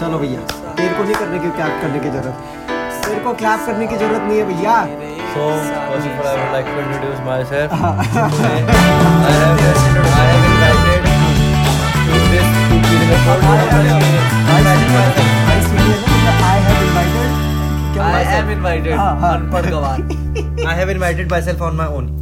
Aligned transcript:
चलो 0.00 0.18
भैया 0.18 0.40
देर 0.78 0.92
को 0.98 1.02
नहीं 1.04 1.14
करने 1.14 1.38
की 1.38 1.50
क्या 1.56 1.66
करने 1.80 1.98
की 2.00 2.10
ज़रूरत? 2.10 2.36
सर 3.04 3.18
को 3.24 3.32
क्लैप 3.42 3.60
करने 3.66 3.86
की 3.86 3.96
ज़रूरत 3.96 4.22
नहीं 4.22 4.38
है 4.38 4.44
भैया। 4.46 4.74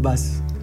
बस 0.07 0.23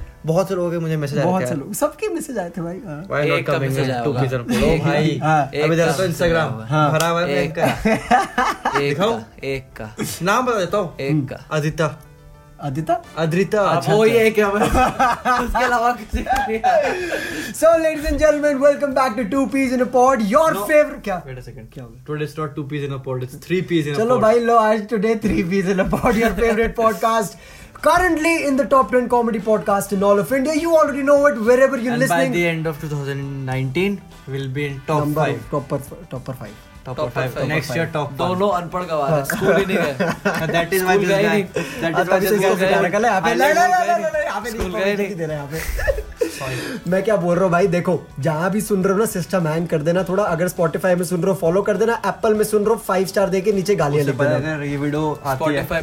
बहुत 0.26 0.48
से 0.48 0.54
लोगों 0.54 0.70
के 0.70 0.78
मुझे 0.78 0.96
मैसेज 0.96 1.18
आए 1.18 1.24
थे 1.24 1.74
सबके 1.74 2.08
मैसेज 2.08 2.38
आए 2.38 2.50
थे 2.50 2.60
भाई 2.60 2.74
भाई 2.84 3.30
एक 3.30 3.46
का 3.46 3.52
टू 4.04 4.12
किचन 4.12 4.38
प्रो 4.38 4.84
भाई। 4.84 5.20
अभी 5.62 5.76
जरा 5.76 6.04
इंस्टाग्राम 6.04 6.50
भरा 6.92 7.08
हुआ 7.08 7.22
है 7.22 7.44
एक 7.44 7.54
का। 7.58 7.66
एक 8.80 9.00
का 9.00 9.24
एक 9.44 9.64
का। 9.76 9.96
नाम 10.22 10.46
बता 10.46 10.58
देता 10.58 10.78
हूँ। 10.78 10.96
एक 10.98 11.28
का। 11.28 11.36
हम्म। 11.36 11.56
Aditya. 11.56 11.96
Adita? 12.60 13.02
Adita? 13.18 13.62
currently 27.82 28.46
in 28.46 28.56
the 28.56 28.64
top 28.64 28.90
10 28.90 29.08
comedy 29.08 29.38
podcast 29.38 29.92
in 29.92 30.02
all 30.02 30.18
of 30.18 30.32
India. 30.32 30.54
You 30.54 30.76
already 30.76 31.02
know 31.02 31.26
it 31.26 31.38
wherever 31.40 31.76
you're 31.76 31.92
and 31.92 32.00
listening. 32.00 32.32
By 32.32 32.38
the 32.38 32.46
end 32.46 32.66
of 32.66 32.80
2019, 32.80 34.00
we'll 34.28 34.48
be 34.48 34.66
in 34.66 34.80
top 34.86 35.00
Number 35.00 35.38
5. 35.38 35.50
Top, 35.50 36.24
top 36.24 36.36
5. 36.36 36.69
मैं 46.88 47.02
क्या 47.04 47.16
बोल 47.16 47.34
रहा 47.34 47.44
हूँ 47.44 47.50
भाई 47.52 47.66
देखो 47.66 47.98
जहाँ 48.20 48.50
भी 48.50 48.60
सुन 48.60 48.82
रहे 48.84 48.92
हो 48.92 48.98
ना 48.98 49.04
सिस्टम 49.06 49.46
हैंग 49.46 49.66
कर 49.68 49.82
देना 49.82 50.02
थोड़ा 50.08 50.24
अगर 50.24 50.48
स्पॉटिफाई 50.48 50.94
में 50.94 51.04
सुन 51.04 51.20
रहे 51.22 51.30
हो 51.30 51.36
फॉलो 51.40 51.62
कर 51.62 51.76
देना 51.76 52.00
एप्पल 52.06 52.34
में 52.34 52.44
सुन 52.44 52.64
रहे 52.64 52.74
हो 52.74 52.80
फाइव 52.86 53.06
स्टार 53.06 53.28
देके 53.30 53.52
नीचे 53.52 53.74
गालियाँ 53.76 54.04
लिख 54.04 54.16
देना। 54.38 54.38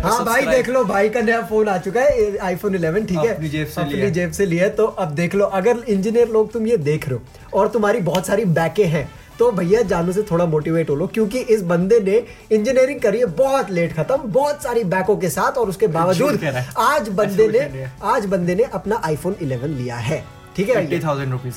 हाँ। 0.04 0.26
भाई 0.26 0.46
देख 0.52 0.70
लो 0.70 0.84
भाई 0.86 1.10
का 1.10 1.22
नया 1.22 1.42
फ़ोन 1.42 1.68
आ 1.70 1.78
चुका 1.78 2.02
है 2.02 2.38
आईफोन 2.38 2.78
11 2.78 3.08
ठीक 3.10 3.18
है? 3.18 3.34
अपनी 3.36 3.50
जेब 3.50 3.68
से 3.68 3.82
अपनी 3.82 4.12
जेब 4.12 4.32
लिया 4.50 4.70
तो 4.80 4.86
अब 4.86 5.12
देख 5.16 5.36
लो 5.36 5.46
अगर 5.62 5.84
इंजीनियर 5.88 6.30
लोग 6.30 6.52
तुम 6.54 6.68
ये 6.68 6.78
देख 6.90 7.10
रहे 7.10 7.18
हो 7.18 7.60
और 7.60 7.68
तुम्हारी 7.68 8.00
बहुत 8.10 8.28
सारी 8.28 8.46
बैके 8.60 8.86
हैं 8.96 9.10
तो 9.40 9.52
भैया 9.52 9.82
जानू 9.82 10.12
से 10.12 10.22
थोड़ा 10.22 10.46
मोटिवेट 10.46 10.90
हो 10.90 10.96
लो 10.96 11.08
क्योंकि 11.08 11.40
इस 11.40 11.62
बंदे 11.62 12.00
ने 12.00 12.18
इंजीनियरिंग 12.56 13.00
करी 13.00 13.20
है 13.20 13.26
बहुत 13.26 13.70
लेट 13.72 13.94
खत्म 13.94 14.18
बहुत 14.18 14.64
सारी 14.64 14.84
बैकों 14.84 15.18
के 15.18 15.30
साथ 15.30 15.58
और 15.58 15.70
उसके 15.70 15.88
बावजूद। 15.88 16.44
आज 16.78 17.10
बंदे 17.10 17.48
ने। 17.48 17.88
आज 18.04 18.26
बंदे 18.26 18.56
ने 18.56 18.64
अपना 18.64 19.02
आईफोन 19.04 19.36
11 19.42 19.68
लिया 19.68 19.96
है। 19.96 20.26
ठीक 20.56 20.70
है 20.70 20.76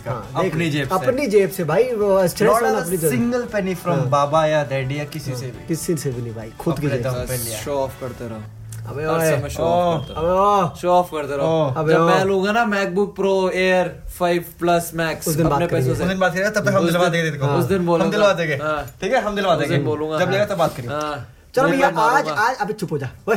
का 0.00 0.10
हाँ, 0.12 0.44
अपनी 0.46 0.70
जेब 0.70 0.88
से। 0.88 0.94
अपनी 0.94 1.26
जेब 1.26 1.50
से 1.50 1.64
भाई 1.64 1.84
अपनी 1.84 2.96
सिंगल 2.96 3.42
पेनी 3.42 3.74
फ्रॉम 3.74 4.00
बाबा 4.10 4.46
या 4.46 4.64
डैडी 4.64 4.98
या 4.98 5.04
किसी 5.04 5.34
से 5.34 5.46
भी। 5.46 5.66
किसी 5.68 5.96
से 5.96 6.10
भी 6.10 6.22
नहीं 6.22 6.34
भाई 6.34 6.52
खुद 6.58 6.80
की 6.80 6.88
जेब 6.88 6.96
से। 6.96 7.02
दम 7.02 7.12
पे 7.12 7.36
लिया। 7.36 7.58
शो 7.58 7.72
ऑफ़ 7.72 8.00
करते 8.00 8.28
रहो। 8.28 8.42
अबे 8.90 9.04
ओए, 9.06 9.48
शो 9.50 9.62
ऑफ़ 9.62 10.00
करते 10.00 10.14
अबे 10.20 10.30
ओ, 10.30 10.74
शो 10.76 10.88
ऑफ़ 10.90 11.10
करते 11.10 11.36
रहो। 11.36 11.46
ओह, 11.48 11.80
अबे 11.80 11.92
जब 11.92 12.00
मैं 12.02 12.24
लूँगा 12.24 12.52
ना 12.52 12.64
MacBook 12.66 13.14
pro 13.16 13.34
air 13.50 13.92
5 14.18 14.52
plus 14.60 14.90
max 14.94 15.28
अपने 15.40 15.66
पैसों 15.66 15.92
उस 15.92 15.98
दिन 15.98 16.18
बात 16.18 16.34
करेंगे 16.34 16.50
तब 16.50 16.68
तक 16.68 16.74
हम 16.74 16.86
दिलवा 16.86 17.08
देंगे 17.08 17.30
तेरे 17.30 17.46
उस 17.48 17.64
दिन 17.64 17.86
बोलूँगा। 17.86 18.04
हम 18.04 18.10
दिलवा 18.10 18.32
देंगे। 18.32 18.54
हाँ। 18.62 18.84
ठीक 19.00 19.12
है? 19.12 19.20
हम 19.22 19.36
दिलवा 19.36 19.54
देंगे। 19.56 19.78
बोलूँगा। 19.84 20.18
जब 20.18 20.24
हाँ। 20.24 20.32
लेगा 20.32 20.46
तब 20.46 20.58
बात 20.58 20.76
करिए। 20.76 20.90
हाँ। 20.90 21.26
चलो 21.54 21.68
भैया 21.68 21.88
आज 21.98 22.28
आज 22.28 22.56
अबे 22.56 22.72
चुप 22.72 22.92
हो 22.92 22.98
जा। 22.98 23.10
ओए 23.28 23.36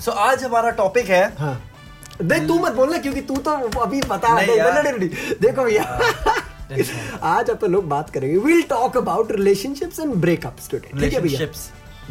सो 0.00 0.10
आज 0.10 0.44
हमारा 0.44 0.70
टॉपिक 0.80 1.08
है। 1.08 1.24
हाँ। 1.38 1.60
देख 2.22 2.46
तू 2.48 2.58
मत 2.58 2.72
बोलना 2.72 2.98
क्योंकि 2.98 3.20
तू 3.22 3.36
तो 3.36 3.50
अभी 3.80 4.00
बता 4.08 4.40
देखो 4.40 5.64
भैया। 5.64 5.82
आज 7.28 7.50
अपन 7.50 7.72
लोग 7.72 7.88
बात 7.88 8.10
करेंगे। 8.10 8.36
Will 8.38 8.62
talk 8.68 8.96
about 8.96 9.32
relationships 9.32 10.00
and 10.00 10.14
breakups 10.16 10.70
today 10.70 11.00
ठीक 11.00 11.12
है 11.14 11.20
भैया? 11.20 11.46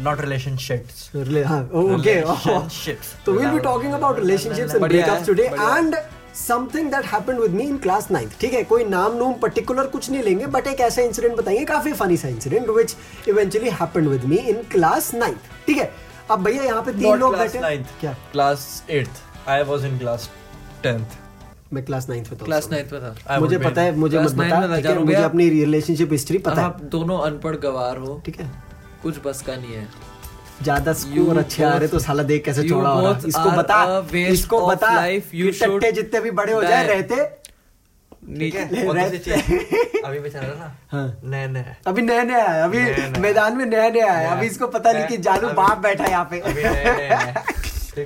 नॉट 0.00 0.20
रिलेशनशिप्स 0.20 1.10
Rela- 1.16 1.44
हाँ 1.46 1.62
okay 1.62 2.20
Relationships. 2.22 3.28
Will 3.28 3.50
be 3.50 3.58
talking 3.58 3.92
about 3.92 4.18
relationships 4.18 4.74
and 4.74 4.80
बढ़िया 4.80 5.06
ब्रेकअप्स 5.06 5.20
है, 5.20 5.26
टुडे 5.26 5.48
बढ़िया। 5.48 5.76
And 5.78 5.96
something 6.34 6.90
that 6.90 7.04
happened 7.04 7.38
with 7.38 7.50
me 7.50 7.64
in 7.64 7.76
class 7.78 8.10
ninth 8.10 8.32
ठीक 8.40 8.52
है 8.52 8.62
कोई 8.64 8.84
नाम 8.84 9.16
नूम 9.16 9.32
पर्टिकुलर 9.32 9.86
कुछ 9.86 10.10
नहीं 10.10 10.22
लेंगे 10.22 10.46
बट 10.46 10.66
एक 10.66 10.80
ऐसा 10.80 11.02
इंसिडेंट 11.02 11.36
बताएँगे 11.36 11.64
काफ़ी 11.64 11.92
फनी 11.92 12.16
सा 12.16 12.28
incident 12.28 12.68
which 12.68 12.96
eventually 13.28 13.70
happened 13.70 14.08
with 14.08 14.24
me 14.24 14.36
in 14.36 14.62
class 14.62 15.14
ninth 15.14 15.38
ठीक 15.66 15.76
है 15.78 15.92
अब 16.30 16.42
भैया 16.44 16.62
यहाँ 16.62 16.82
पे 16.82 16.92
तीन 16.92 17.16
लोग 17.18 17.34
class 17.34 17.54
बैठे 17.54 17.76
ninth. 17.76 18.00
क्या? 18.00 18.12
Class 18.32 18.84
8th 18.90 19.48
I 19.48 19.62
was 19.62 19.84
in 19.84 19.98
class 19.98 20.30
10th 20.86 21.20
मैं 21.72 21.84
क्लास 21.84 22.08
नाइन्थ 22.08 22.30
में 22.30 22.40
था 22.40 22.44
क्लास। 22.44 22.68
9th 22.68 22.92
में 22.92 23.00
था। 23.02 23.38
मुझे 23.38 23.58
पता 23.58 23.82
है 23.82 23.96
मुझे 23.96 24.18
मत 24.18 24.30
बता 24.30 24.94
मुझे 25.00 25.14
अपनी 25.14 25.48
रिलेशनशिप 25.48 26.12
हिस्ट्री 26.12 26.38
पता 26.38 26.60
है। 26.60 26.66
आप 26.66 26.80
दोनों 26.82 27.18
अनपढ़ 27.18 27.56
गवार 27.56 27.96
हो। 27.96 28.22
ठीक 28.26 28.40
है। 28.40 28.71
कुछ 29.02 29.18
बस 29.24 29.42
का 29.42 29.56
नहीं 29.56 29.74
है। 29.74 29.88
ज़्यादा 30.62 30.92
स्कोर 30.92 31.38
अच्छे 31.38 31.64
आ 31.64 31.76
रहे 31.76 31.88
तो 31.88 31.98
साला 31.98 32.22
देख 32.22 32.44
कैसे 32.44 32.68
छोड़ा 32.68 32.90
हो 32.90 33.00
रहा 33.00 33.20
इसको 33.26 33.50
बता 33.50 34.06
इसको 34.14 34.66
बता. 34.66 35.06
You 35.06 35.30
कि 35.32 35.50
टट्टे 35.50 35.92
जितने 35.92 36.20
भी 36.20 36.30
बड़े 36.30 36.52
हो 36.52 36.62
जाए 36.62 36.86
रहते। 36.86 37.14
है? 37.14 38.62
अभी 40.04 40.18
बेचारा 40.18 40.48
ना? 40.48 40.76
हाँ। 40.92 41.20
नया 41.24 41.46
नया 41.46 41.76
अभी 41.86 42.02
नया 42.02 42.22
नया 42.22 42.44
है 42.44 42.62
अभी। 42.62 42.78
मैदान 43.20 43.56
में 43.56 43.66
नया 43.66 43.88
नया। 43.88 44.12
है 44.12 44.30
अभी 44.36 44.46
इसको 44.46 44.66
पता 44.66 44.92
नहीं 44.92 45.06
कि 45.06 45.16
जानू 45.16 45.48
बाप 45.48 45.78
बैठा 45.78 46.04
है 46.04 46.10
यहाँ 46.10 46.28
पे। 46.32 46.40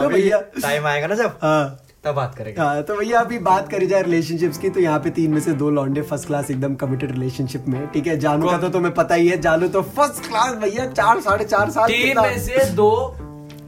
तो 0.00 0.08
भैया- 0.08 0.62
टाइम 0.62 0.86
आएगा 0.86 1.06
ना 1.06 1.14
जब? 1.14 1.38
हाँ। 1.42 1.85
तब 2.06 2.14
बात 2.14 2.34
करेंगे। 2.34 2.60
हाँ 2.60 2.82
तो 2.82 2.94
भैया 2.96 3.20
अभी 3.20 3.38
बात 3.46 3.68
करी 3.70 3.86
जाए 3.86 4.02
रिलेशनशिप्स 4.02 4.58
की 4.58 4.68
तो 4.70 4.80
यहाँ 4.80 4.98
पे 5.00 5.10
तीन 5.10 5.30
में 5.32 5.40
से 5.40 5.52
दो 5.62 5.70
लॉन्डे 5.70 6.02
फ़र्स्ट 6.02 6.26
क्लास 6.26 6.50
एकदम 6.50 6.74
कमिटेड 6.82 7.12
रिलेशनशिप 7.12 7.64
में 7.68 7.86
ठीक 7.92 8.06
है? 8.06 8.16
जानू 8.18 8.48
का 8.48 8.58
तो 8.58 8.68
तुम्हें 8.68 8.92
पता 8.94 9.14
ही 9.14 9.28
है 9.28 9.40
जानू 9.40 9.68
तो 9.68 9.82
फ़र्स्ट 9.96 10.26
क्लास 10.28 10.54
भैया 10.56 10.86
चार 10.92 11.20
साढ़े 11.20 11.44
चार 11.44 11.70
साल 11.70 11.88
तीन 11.88 12.20
में 12.20 12.38
से 12.40 12.64
दो 12.74 12.90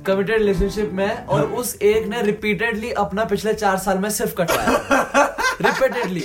कमिटेड 0.07 0.39
रिलेशनशिप 0.39 0.91
में 0.95 1.25
और 1.27 1.43
उस 1.61 1.75
एक 1.83 2.07
ने 2.09 2.23
रिपीटेडली 2.23 2.91
अपना 3.05 3.25
पिछले 3.33 3.55
चार 3.55 3.79
साल 3.79 3.99
में 3.99 4.09
सिर्फ़ 4.11 4.35
कटवाया। 4.35 5.25
रिपीटेडली 5.61 6.25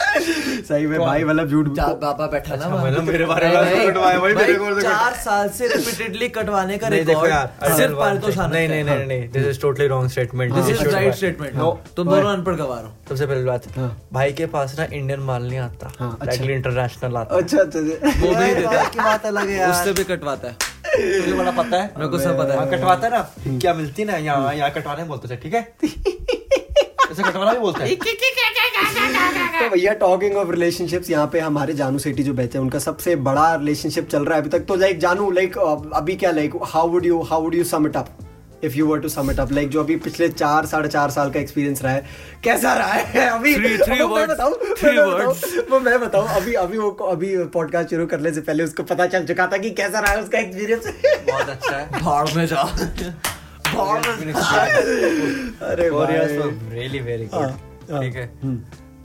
सही 0.00 0.86
में 0.86 0.98
भाई 1.00 1.24
मतलब 1.24 1.48
झूठ 1.48 1.66
बाबा 1.68 2.26
बैठा 2.26 2.56
ना 2.56 2.64
अच्छा, 2.64 2.84
मतलब 2.84 3.02
मेरे 3.02 3.24
बारे 3.24 3.48
में 3.48 3.88
कटवाया, 3.88 4.18
भाई, 4.18 4.34
मेरे 4.34 4.54
को 4.54 4.80
चार 4.80 5.14
साल 5.14 5.48
से 5.48 5.66
रिपीटेडली 5.66 6.28
कटवाने 6.28 6.78
का 6.78 6.88
रिकॉर्ड 6.88 7.74
सिर्फ़ 7.76 8.40
नहीं 8.40 8.68
नहीं 8.68 8.84
नहीं 8.84 9.06
नहीं 9.06 9.28
this 9.28 9.46
is 9.46 9.60
totally 9.60 9.86
wrong 9.86 10.10
statement 10.10 10.54
this 10.54 10.68
is 10.70 10.88
right 10.88 11.14
statement 11.14 11.54
no 11.54 11.70
तुम 11.96 12.08
दोनों 12.10 12.32
अनपढ़ 12.32 12.54
गवार 12.54 12.84
हो 12.84 12.92
सबसे 13.08 13.26
पहली 13.26 13.44
बात 13.44 13.68
हाँ। 13.78 13.90
भाई 14.12 14.32
के 14.32 14.46
पास 14.46 14.78
ना 14.78 14.84
इंडियन 14.92 15.20
माल 15.20 15.42
नहीं 15.42 15.58
आता 15.58 15.92
हाँ, 15.98 16.18
अच्छा। 16.22 16.44
इंटरनेशनल 16.44 17.16
आता। 17.16 17.36
अच्छा 17.36 17.58
अच्छा 17.58 17.78
अच्छा। 17.78 18.26
वो 18.26 18.34
भी 18.34 18.54
देता। 18.54 18.80
है 18.80 18.88
की 18.90 18.98
बात 18.98 19.26
अलग 19.26 19.48
है 19.48 19.70
उससे 19.70 19.92
भी 19.92 20.04
कटवाता 20.04 20.48
है। 20.48 20.56
तुझे 20.96 21.32
बड़ा 21.32 21.50
पता 21.50 21.76
है। 21.76 21.92
मेरे 21.96 22.08
को 22.08 22.18
सब 22.18 22.38
पता 22.38 22.54
हाँ, 22.54 22.66
है 22.66 22.76
कटवाता 22.76 23.06
है 23.06 23.12
ना। 23.12 23.58
क्या 23.58 23.74
मिलती 23.74 24.02
है 24.02 24.08
ना 24.08 24.16
यहाँ 24.16 24.54
यहाँ 24.54 24.70
कटवाने 24.70 25.04
बोलते 25.04 25.28
थे 25.28 25.36
ठीक 25.36 25.54
है? 25.54 25.62
ऐसे 27.16 27.30
कटवाना 27.30 27.52
भी 27.52 27.58
बोलते 27.58 27.84
हैं। 27.84 27.88
तो 29.60 29.68
भैया 29.70 29.92
टॉकिंग 30.00 30.36
ऑफ़ 30.36 30.50
रिलेशनशिप्स 30.50 31.10
यहाँ 31.10 31.26
पे 31.32 31.40
हमारे 31.40 31.72
जानू 31.74 31.98
सेठी 31.98 32.22
जो 32.22 32.32
बैठे 32.34 32.58
हैं 32.58 32.62
उनका 32.64 32.78
सबसे 32.78 33.16
बड़ा 33.28 33.54
रिलेशनशिप 33.54 34.08
चल 34.08 34.24
रहा 34.24 34.34
है 34.34 34.40
अभी 34.40 34.50
तक। 34.50 34.64
तो 34.66 34.74
लाइक 34.74 34.98
जानू 34.98 35.30
लाइक 35.30 35.58
अभी 35.58 36.16
क्या 36.16 36.30
like 36.30 36.52
how 36.64 36.88
would 36.88 37.06
you 37.06 37.20
how 37.22 37.42
would 37.42 37.54
you 37.54 37.64
sum 37.64 37.86
it 37.86 37.96
up 37.96 38.08
if 38.64 38.74
you 38.74 38.86
were 38.86 38.98
to 39.00 39.08
sum 39.08 39.30
it 39.30 39.40
up 39.40 39.52
like 39.52 39.68
जो 39.68 39.80
अभी 39.80 39.96
पिछले 39.96 40.28
चार 40.28 40.66
साढ़े 40.66 40.88
चार 40.88 41.10
साल 41.10 41.30
का 41.30 41.40
एक्सपीरियंस 41.40 41.82
रहा 41.82 41.92
है 41.92 42.04
कैसा 42.44 42.72
रहा 42.74 42.92
है? 42.92 43.28
अभी 43.38 43.54
Three- 43.54 43.80
three 43.82 44.00
वो 44.00 44.08
मैं 44.08 44.26
words, 44.26 44.30
बताऊँ, 44.30 44.52
वो 44.52 44.60
मैं 44.92 45.18
बताऊँ, 45.18 45.80
मैं 45.80 46.00
बताऊँ 46.00 46.28
अभी 46.36 46.54
अभी 46.64 46.78
वो 46.78 46.90
अभी 46.90 47.36
पॉडकास्ट 47.56 47.90
शुरू 47.90 48.06
करने 48.06 48.32
से 48.32 48.40
पहले 48.40 48.64
उसको 48.64 48.82
पता 48.82 49.06
चल 49.06 49.26
चुका 49.26 49.46
था 49.46 49.56
कि 49.56 49.70
कैसा 49.82 50.00
रहा 50.00 50.12
है 50.12 50.22
उसका 50.22 50.38
एक्सपीरियंस 50.38 50.92
बहुत 51.30 51.48
अच्छा 51.48 51.76
है। 51.76 52.00
भाड़ 52.02 52.28
में 52.36 52.46
जा 52.46 52.62
भाड़ 52.62 52.80
में 52.80 52.96
जा। 52.96 53.35
अरे 55.70 55.90
भाई। 55.90 56.16
हाँ, 57.32 57.48
हाँ। 57.90 58.02
ठीक 58.02 58.16
है? 58.16 58.26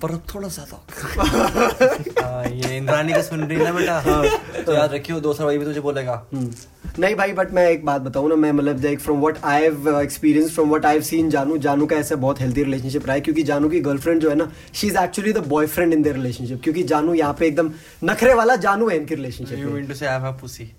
पर 0.02 0.12
अब 0.12 0.22
थोड़ा 0.34 0.48
सा 0.50 0.64
तो। 0.70 0.78
हाँ, 2.22 2.46
ये 2.46 2.78
इंद्रानी 2.78 3.14
का 3.14 3.22
सुन 3.22 3.44
रही 3.44 3.58
ना 3.58 3.72
बेटा? 3.72 4.02
तो 4.66 4.74
याद 4.74 4.94
रखियो 4.94 5.20
दो 5.20 5.34
साल 5.34 5.48
वही 5.48 5.58
भी 5.58 5.66
तुझे 5.66 5.80
बोलेगा। 5.80 6.14
हम्म। 6.34 6.52
नहीं 7.00 7.16
भाई 7.16 7.34
बट 7.34 7.52
मैं 7.54 7.68
एक 7.70 7.86
बात 7.86 8.02
बताऊँ 8.02 8.30
ना 8.30 8.36
मैं 8.36 8.52
मतलब 8.52 8.84
like 8.84 9.00
from 9.00 9.20
what 9.20 9.38
I 9.46 9.62
have 9.64 10.00
experience 10.02 10.54
from 10.54 10.70
what 10.70 10.86
I 10.86 10.94
have 10.94 11.04
seen 11.10 11.30
जानू 11.30 11.58
जानू 11.68 11.86
का 11.86 11.96
ऐसा 11.96 12.16
बहुत 12.26 12.42
हेल्थी 12.42 12.64
रिलेशनशिप 12.64 13.06
रहा 13.06 13.14
है 13.16 13.22
क्योंकि 13.22 13.44
जानू 13.52 13.70
की 13.70 13.80
गर्लफ्रेंड 13.82 14.22
जो 14.22 14.30
है 14.30 14.36
ना 14.36 14.52
she 14.74 14.88
is 14.88 14.98
actually 14.98 15.34
the 15.34 15.46
boyfriend 15.48 15.94
in 15.94 16.02
their 16.04 16.16
relationship 16.16 16.62
क्योंकि 16.64 16.84
जानू 16.94 17.14
यहाँ 17.14 17.34
पे 17.40 17.48
एकदम 17.48 17.72
नखरे 18.04 18.34
वाला 18.34 18.56
जानू 18.68 18.90
है 18.90 18.98
इनकी 18.98 19.16
relationship 19.16 19.60
you 19.60 19.70
mean 19.70 19.88
to 19.88 19.94
say 19.94 20.06
I 20.06 20.20
have 20.20 20.28
a 20.28 20.38
pussy 20.42 20.72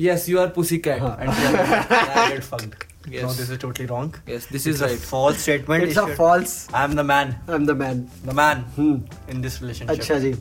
yes 0.00 0.28
you 0.28 0.38
are 0.40 0.48
pussy 0.56 0.78
cat 0.88 1.00
she 1.00 1.96
had 2.10 2.32
get 2.34 2.44
fucked. 2.52 2.84
Yes. 3.06 3.22
No, 3.22 3.28
this 3.32 3.48
is 3.48 3.58
totally 3.58 3.86
wrong. 3.90 4.08
Yes, 4.26 4.46
this 4.54 4.66
is 4.66 4.74
It's 4.74 4.80
a 4.82 4.86
right. 4.86 5.04
false 5.10 5.38
statement. 5.42 5.82
It's 5.84 5.92
it's 5.92 6.00
a 6.02 6.06
should- 6.06 6.16
false. 6.16 6.54
I 6.78 6.82
am 6.88 6.96
the 7.00 7.04
man. 7.10 7.30
I'm 7.56 7.64
the 7.70 7.74
man. 7.82 8.00
The 8.30 8.34
man 8.40 8.64
Hmm. 8.78 8.96
in 9.34 9.40
this 9.46 9.56
relationship. 9.62 9.90
अच्छा 9.98 10.18
जी। 10.24 10.32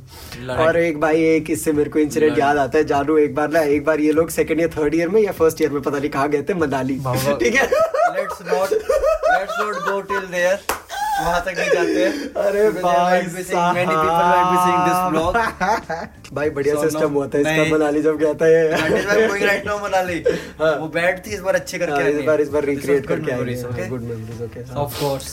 और 0.66 0.78
एक 0.78 1.00
भाई 1.02 1.22
एक 1.36 1.50
इससे 1.58 1.72
मेरे 1.80 1.90
को 1.90 2.00
incident 2.00 2.38
याद 2.40 2.58
आता 2.66 2.78
है 2.78 2.84
जानू 2.94 3.18
एक 3.18 3.36
बार 3.36 3.50
ना 3.52 3.62
एक 3.78 3.86
बार 3.86 4.00
ये 4.08 4.12
लोग 4.20 4.30
सेकंड 4.40 4.60
या 4.62 4.68
थर्ड 4.78 4.96
ईयर 4.96 5.10
में 5.16 5.22
या 5.22 5.32
फ़र्स्ट 5.40 5.62
ईयर 5.62 5.72
में 5.72 5.82
पता 5.82 5.98
नहीं 6.00 6.10
कहाँ 6.18 6.30
गए 6.30 6.44
थे 6.50 6.54
मनाली 6.66 7.00
ठीक 7.46 7.56
है 7.62 7.70
Let's 8.18 8.40
not. 8.50 8.72
Let's 9.32 9.58
not 9.62 9.80
go 9.88 9.96
till 10.12 10.28
there. 10.36 10.60
वहाँ 11.20 11.42
तक 11.46 11.56
नहीं 11.58 11.70
जाते 11.72 12.06
अरे 12.42 12.70
भाई 12.72 13.22
be 13.22 13.44
seeing 13.44 14.82
this 14.88 15.00
vlog. 15.12 15.38
साहब। 15.38 16.10
भाई 16.34 16.50
बढ़िया 16.50 16.76
सिस्टम 16.82 17.14
हुआ 17.14 17.28
था 17.28 17.40
इसका 17.40 17.64
मनाली 17.76 18.02
जब 18.02 18.18
गया 18.18 18.34
था 18.34 18.48
ये 18.48 19.62
now 19.68 19.82
मनाली. 19.84 20.24
हाँ। 20.62 20.76
वो 20.80 20.88
बैड 20.88 21.26
थी 21.26 21.34
इस 21.34 21.40
बार 21.40 21.56
अच्छे 21.56 21.78
करके 21.78 21.92
हाँ, 21.92 22.02
आए 22.02 22.12
इस 22.12 22.26
बार 22.26 22.42
इस 22.42 22.50
बार 22.50 22.64
रिक्रिएट 22.66 23.06
करके 23.06 23.32
okay? 23.32 23.90
Good 23.90 24.02
memories 24.02 24.42
okay 24.42 24.64
Of 24.84 25.00
course. 25.02 25.30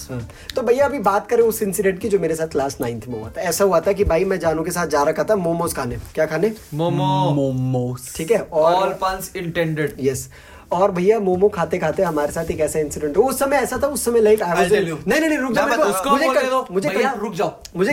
तो 0.57 0.63
भैया 0.63 0.85
अभी 0.85 0.99
बात 1.09 1.29
करें 1.29 1.43
उस 1.43 1.63
इंसिडेंट 1.63 2.01
की 2.01 2.09
जो 2.09 2.19
मेरे 2.19 2.35
साथ 2.35 2.49
क्लास 2.49 2.77
नाइन्थ 2.81 3.07
में 3.09 3.19
हुआ 3.21 3.31
था 3.37 3.41
ऐसा 3.41 3.65
हुआ 3.65 3.81
था 3.81 3.93
कि 3.93 4.05
भाई 4.05 4.25
मैं 4.25 4.39
जानू 4.39 4.65
के 4.65 4.71
साथ 4.71 4.87
जा 4.87 5.03
रखा 5.03 5.25
था 5.25 5.37
मोमोज 5.37 5.75
खाने 5.75 5.99
क्या 6.15 6.27
खाने 6.27 6.53
मोमो 6.75 7.13
Momos. 7.35 8.17
ठीक 8.17 8.31
है 8.31 8.39
All 8.39 8.75
और 8.75 8.99
puns 9.03 9.31
intended. 9.37 9.95
यस 10.01 10.29
और 10.73 10.91
भैया 10.91 11.21
मोमो 11.21 11.49
खाते 11.49 11.79
खाते 11.79 12.03
हमारे 12.03 12.33
साथ 12.33 12.45
एक 12.45 12.61
ऐसा 12.61 12.79
इंसिडेंट 12.79 13.17
उस 13.17 13.39
समय 13.39 13.57
ऐसा 13.57 13.81
था 13.83 13.87
उस 13.87 14.05
समय 14.05 14.21
लाइक 14.21 14.43
आई 14.43 14.55
वाज 14.55 14.73
नहीं 14.73 15.21
नहीं 15.21 15.29
नहीं 15.29 15.39
रुक 15.39 15.53
जा 15.53 15.61
मैं 15.63 15.71
मेरे 15.71 15.83
को- 15.83 15.93
बता- 15.93 16.01
उसको 16.01 16.11
मुझे 16.11 16.29
मुझे 16.71 16.89
भैया 16.89 17.13
रुक 17.13 17.35
जाओ। 17.35 17.61
मुझे 17.77 17.93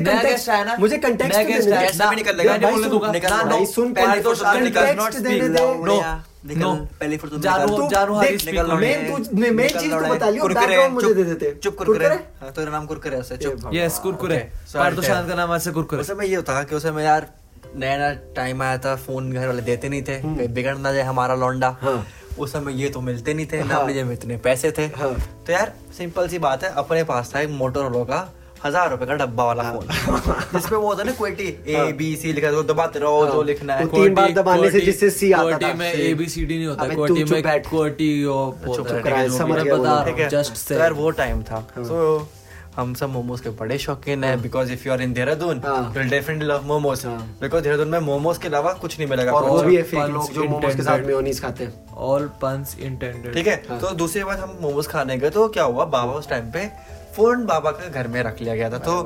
मुझे 0.79 0.99
तो 0.99 1.53
guest 1.53 1.65
देने 1.65 1.75
आया। 1.77 1.89
दे। 1.89 1.97
ना 1.97 2.09
भी 2.09 2.15
निकल 2.15 2.35
लेगा, 2.35 2.51
गाली 2.51 2.63
भाई 2.63 2.71
बोलने 2.71 2.89
सुन, 2.89 2.99
दूँगा 2.99 3.11
निकल, 3.11 3.29
ना, 3.29 3.43
भाई 3.43 3.65
सुन, 3.65 3.93
पहले 3.93 4.07
पहले 4.07 4.21
तो 4.21 4.33
तो 4.33 4.59
निकल, 4.59 4.81
not 4.81 5.15
देने 5.15 5.39
speak. 5.39 5.57
दे। 5.57 5.57
No, 5.57 6.47
निकल, 6.47 6.75
पहले 6.99 7.17
फिर 7.17 7.29
तुम 7.29 7.41
जानू 7.41 7.89
जानू 7.89 8.21
देख, 8.21 8.45
निकल। 8.45 8.61
होना 8.61 8.75
मैं। 8.75 9.51
मेन 9.51 9.69
चीज़ 9.69 9.91
तो 9.91 10.15
बता 10.15 10.29
लियो, 10.29 10.41
कुरकुरे, 10.41 10.89
मुझे 10.89 11.13
दे 11.13 11.23
देते। 11.23 11.59
चुप 11.63 11.77
कुरकुरे। 11.77 11.99
कुरकुरे? 11.99 12.51
तेरा 12.51 12.71
नाम 12.71 12.85
कुरकुरे 12.85 13.37
चुप। 13.37 13.71
Yes, 13.71 13.93
कुरकुरे। 13.93 14.37
पर 14.73 14.93
तो 14.95 15.01
शांत 15.01 15.29
का 15.29 15.35
नाम 15.35 15.55
ऐसे 15.55 15.71
कुरकुरे। 15.71 16.01
उस 16.01 16.07
समय 16.07 16.27
ये 16.27 16.35
होता 16.35 16.63
कि 16.63 16.75
उस 16.75 16.83
समय 16.83 17.03
यार 17.03 17.27
नया 17.75 17.97
नया 17.97 18.13
टाइम 18.13 18.61
आया 18.61 18.77
था 18.77 18.95
फ़ोन 18.95 19.31
घर 19.31 19.47
वाले 19.47 19.61
देते 19.61 19.89
नहीं 19.89 20.03
थे। 20.03 20.47
बिगड़ 20.47 20.77
ना 20.77 20.93
जाए 20.93 21.03
हमारा 21.03 21.35
लौंडा 21.35 21.77
हाँ। 21.81 22.07
उस 22.37 22.53
समय 22.53 22.81
ये 22.81 22.89
तो 22.89 23.01
मिलते 23.01 23.33
नहीं 23.33 23.45
थे 23.45 23.63
ना 23.63 23.73
हाँ। 23.73 23.81
अपनी 23.81 23.93
जेब 23.93 24.07
में 24.07 24.13
इतने 24.13 24.37
पैसे 24.39 24.71
थे। 24.71 24.85
हाँ। 24.97 25.13
तो 25.47 25.53
यार 25.53 25.73
सिंपल 25.97 26.27
सी 26.27 26.39
बात 26.39 26.63
है 26.63 26.73
अपने 26.77 27.03
पास 27.05 27.31
था 27.35 27.41
एक 27.41 27.49
मोटोरोला 27.51 28.03
का 28.03 28.31
हज़ार 28.65 28.89
रुपए 28.91 29.05
का 29.05 29.13
डब्बा 29.15 29.45
वाला 29.45 29.63
फ़ोन 29.71 29.87
जिसपे 30.53 30.75
वो 30.75 30.87
होता 30.87 31.01
है 31.01 31.07
ना 31.07 31.13
क्वेटी 31.13 31.47
ए 31.67 31.91
बी 31.97 32.15
सी 32.15 32.33
लिखा 32.33 32.47
है, 32.47 32.53
तो 32.53 32.63
दबाते 32.63 32.99
रहो 32.99 33.25
जो 33.27 33.41
लिखना 33.43 33.75
है। 33.75 33.85
वो 33.85 33.97
तीन 33.97 34.13
बार 34.13 34.31
दबाने 34.33 34.69
से 34.71 34.79
जिससे 34.81 35.09
C 35.11 35.33
आता 35.33 35.57
था। 35.59 35.73
में 35.73 35.93
ए 35.93 36.13
बी 36.13 36.27
सी 36.27 36.45
डी 36.45 36.57
नहीं 36.57 36.67
होता। 36.67 36.87
चुप 37.07 38.91
में 38.91 39.07
है। 39.07 39.29
समझ 39.29 39.59
बता 39.59 40.01
है 40.01 40.11
हूँ। 40.11 40.29
जस्ट 40.29 40.53
से 40.57 40.75
यार 40.75 40.93
वो 40.93 41.09
टाइम 41.17 41.41
था। 41.43 41.59
तो 41.77 42.27
हम 42.75 42.93
सब 42.93 43.09
मोमोज 43.09 43.41
के 43.41 43.49
बड़े 43.59 43.77
शौकीन 43.77 44.23
है 44.23 44.35
because 44.41 44.71
if 44.73 44.87
you 44.87 44.93
are 44.93 45.01
in 45.01 45.13
Dehradun 45.13 45.61
हाँ। 45.65 45.81
विल 45.95 46.09
डेफिनेटली 46.09 46.47
लव 46.47 46.65
मोमोज 46.67 47.05
हाँ। 47.05 47.17
बिकॉज़ 47.41 47.63
देहरादून 47.63 47.87
में 47.87 47.99
मोमोज 47.99 48.37
के 48.37 48.47
अलावा 48.47 48.73
कुछ 48.73 48.97
नहीं 48.99 49.09
मिलेगा। 49.09 49.31
और 49.31 49.45
वो 49.45 49.61
भी 49.63 49.75
है 49.75 49.83
फेक 49.83 50.09
लोग 50.09 50.31
जो 50.33 50.43
मोमोज 50.43 50.75
के 50.75 50.83
साथ 50.83 51.05
मेयोनीज 51.05 51.41
खाते 51.41 51.63
हैं। 51.63 51.87
ऑल 52.09 52.27
पन्स 52.41 52.77
इंटेंडेड 52.79 53.33
ठीक 53.33 53.47
है? 53.47 53.55
तो 53.69 53.91
दूसरी 53.95 54.23
बात 54.23 54.39
हम 54.39 54.57
मोमोज 54.61 54.87
खाने 54.87 55.17
गए 55.17 55.29
तो 55.29 55.47
क्या 55.49 55.63
हुआ? 55.63 55.85
बाबा 55.87 56.13
उस 56.13 56.29
टाइम 56.29 56.51
पे 56.51 56.67
फ़ोन 57.15 57.45
बाबा 57.45 57.71
के 57.71 57.89
घर 57.89 58.07
में 58.07 58.21
रख 58.23 58.41
लिया 58.41 58.55
गया 58.55 58.69
था। 58.69 58.77
तो। 58.79 59.01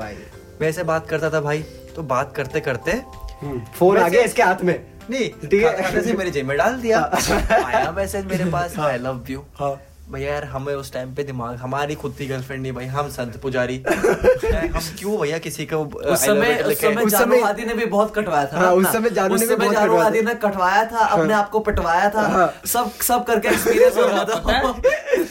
मैं 0.61 0.67
ऐसे 0.67 0.83
बात 0.83 1.07
करता 1.07 1.29
था 1.29 1.41
भाई 1.41 1.63
तो 1.95 2.03
बात 2.03 2.35
करते 2.35 2.59
करते 2.59 3.01
फ़ोन 3.77 3.97
आ 3.97 4.07
गया 4.07 4.21
इसके 4.23 4.43
हाथ 4.43 4.63
में। 4.63 4.75
नहीं 5.09 5.29
ठीक 5.41 5.63
है। 5.63 6.15
मेरी 6.17 6.31
जेब 6.31 6.47
में 6.47 6.57
डाल 6.57 6.79
दिया। 6.81 6.99
आया 6.99 7.91
मैसेज 7.91 8.25
मेरे 8.25 8.45
पास 8.51 8.77
आई 8.79 8.97
लव 8.97 9.25
यू 9.29 9.43
हाँ। 9.59 9.75
भैया 10.11 10.33
यार 10.33 10.43
हमें 10.43 10.73
उस 10.75 10.93
टाइम 10.93 11.13
पे 11.15 11.23
दिमाग 11.23 11.55
हमारी 11.55 11.95
खुद 11.95 12.15
की 12.17 12.25
गर्लफ्रेंड 12.25 12.61
नहीं 12.61 12.71
भाई 12.71 12.85
हम 12.85 13.09
संत 13.09 13.37
पुजारी। 13.37 13.83
हम 13.89 14.79
क्यों 14.99 15.17
भैया 15.17 15.37
किसी 15.37 15.65
को 15.65 15.75
uh, 15.75 15.95
उस 15.95 16.25
समय 16.25 16.63
उस 16.63 16.81
समय 16.81 17.05
जानू 17.05 17.09
समय- 17.09 17.67
ने 17.67 17.73
भी 17.73 17.85
बहुत 17.85 18.15
कटवाया 18.15 18.45
था 18.45 18.59
हाँ, 18.59 18.71
उस 18.73 18.87
समय 18.93 19.09
जानू 19.09 19.35
ने 19.35 19.45
भी 19.45 19.55
बहुत 19.55 19.73
जानू 19.73 19.93
कटवाया 19.93 20.09
था। 20.09 20.21
ने 20.21 20.35
कटवाया 20.35 20.85
था 20.85 20.97
अपने 20.97 21.33
आप 21.33 21.49
को 21.49 21.59
पटवाया 21.59 22.09
था 22.09 22.21
हाँ। 22.21 22.53
सब 22.65 22.91
सब 22.91 23.25
करके 23.25 23.47
एक्सपीरियंस 23.47 23.97
हो 23.97 24.05
रहा 24.05 24.23
था। 24.23 24.35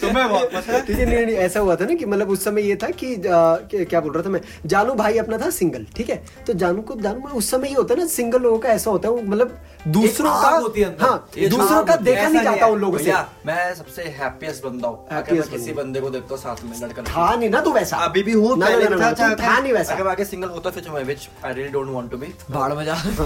तुम्हें 0.00 0.28
बहुत 0.28 0.52
है? 0.54 0.80
नहीं 1.04 1.24
नहीं 1.26 1.36
ऐसा 1.46 1.60
हुआ 1.60 1.76
था 1.76 1.84
ना 1.84 1.94
कि 1.94 2.04
मतलब 2.06 2.30
उस 2.30 2.44
समय 2.44 2.62
ये 2.68 2.76
था 2.82 2.88
कि 3.02 3.14
क्या 3.24 4.00
बोल 4.00 4.12
रहा 4.12 4.22
था 4.22 4.30
मैं? 4.30 4.40
जानू 4.66 4.94
भाई 4.94 5.18
अपना 5.18 5.38
था 5.38 5.50
सिंगल 5.58 5.86
ठीक 5.96 6.10
है? 6.10 6.22
तो 6.46 6.52
जानू 6.62 6.82
को 6.82 6.94
जानू 7.00 7.28
उस 7.38 7.50
समय 7.50 7.68
ये 7.68 7.74
होता 7.74 7.94
है 7.94 8.00
ना 8.00 8.06
सिंगल 8.14 8.42
लोगों 8.42 8.58
का 8.58 8.68
ऐसा 8.68 8.90
होता 8.90 9.08
है 9.08 9.26
मतलब 9.28 9.58
दूसरों 9.88 10.30
का 10.32 10.48
है 10.76 10.84
हाँ 11.00 11.16
दूसरों 11.50 11.82
का 11.84 11.96
देखा 11.96 12.28
नहीं 12.28 12.42
जाता 12.44 12.66
उन 12.66 12.78
लोगों 12.80 12.98
से। 12.98 13.12
मैं 13.46 13.74
सबसे 13.74 14.02
हैप्पीएस्ट 14.18 14.64
बंदा 14.64 14.88
हूँ। 14.88 15.22
किसी 15.50 15.72
बंदे। 15.72 16.00
को 16.00 16.10
देखता 16.10 16.34
हूँ 16.34 16.38
साथ 16.42 16.64
में 16.64 16.78
लड़का 16.80 17.02
था 17.02 17.34
नहीं 17.34 17.50
ना 17.50 17.60
तू 17.60 17.72
वैसा। 17.72 17.96
अभी 18.06 18.22
भी 18.22 18.32
हूँ 18.32 18.60
था 18.60 19.12
तू 19.12 19.60
नहीं 19.62 19.72
वैसा। 19.72 19.94
अगर 19.94 20.06
आगे 20.08 20.24
सिंगल 20.24 20.48
होता 20.48 20.70
फिर 20.70 20.90
मैं 20.90 21.04
which 21.04 21.28
I 21.44 21.52
really 21.54 21.70
don't 21.72 21.88
want 21.90 22.10
to 22.10 22.16
be 22.16 22.32
भाड़ 22.50 22.72
में 22.72 22.84
जा। 22.84 22.94
तो 22.94 23.24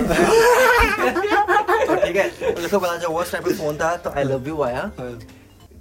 ठीक 2.05 2.17
है? 2.17 2.29
तो 2.29 2.61
देखो 2.61 2.79
पता 2.79 2.97
जब 2.97 3.11
वो 3.11 3.21
उस 3.21 3.33
टाइम 3.33 3.53
फ़ोन 3.53 3.77
था 3.77 3.95
तो 3.97 4.11
आई 4.11 4.25
लव 4.25 4.49
यू 4.49 4.63
आया। 4.63 4.91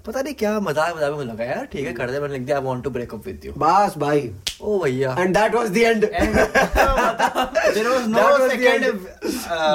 पता 0.08 0.22
नहीं 0.22 0.34
क्या 0.34 0.60
मज़ाक 0.60 0.96
मज़ाक 0.96 1.14
में 1.18 1.26
लगा 1.26 1.44
यार 1.46 1.66
ठीक 1.72 1.86
है 1.86 1.94
कर 1.94 2.12
दे 2.12 2.20
मैंने 2.20 2.34
लिख 2.34 2.44
दिया 2.46 2.58
I 2.58 2.64
want 2.64 2.84
to 2.84 2.90
break 2.90 3.14
up 3.14 3.28
with 3.28 3.46
you 3.46 3.52
बस 3.58 3.98
भाई। 3.98 4.30
ओ 4.62 4.80
भैया। 4.84 5.16
And 5.20 5.38
that 5.38 5.56
was 5.56 5.70
the 5.70 5.78
end 5.78 6.06
there 6.06 7.88
was 7.88 8.08
no 8.10 8.28
second 8.50 8.86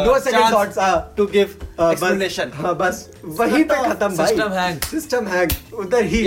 no 0.06 0.18
second 0.18 0.52
thoughts 0.54 0.76
to 1.16 1.26
give 1.36 1.48
explanation 1.82 2.30
second 2.32 2.54
chance 2.54 2.54
thoughts, 2.54 2.56
to 2.56 2.56
give 2.56 2.56
explanation. 2.58 2.74
बस, 2.78 3.08
वहीं 3.38 3.64
पे 3.64 3.76
खत्म 3.84 4.16
भाई। 4.16 4.26
सिस्टम 4.26 4.52
हैंग 4.52 4.80
सिस्टम 4.90 5.26
हैंग 5.28 5.50
उधर 5.80 6.04
ही। 6.04 6.22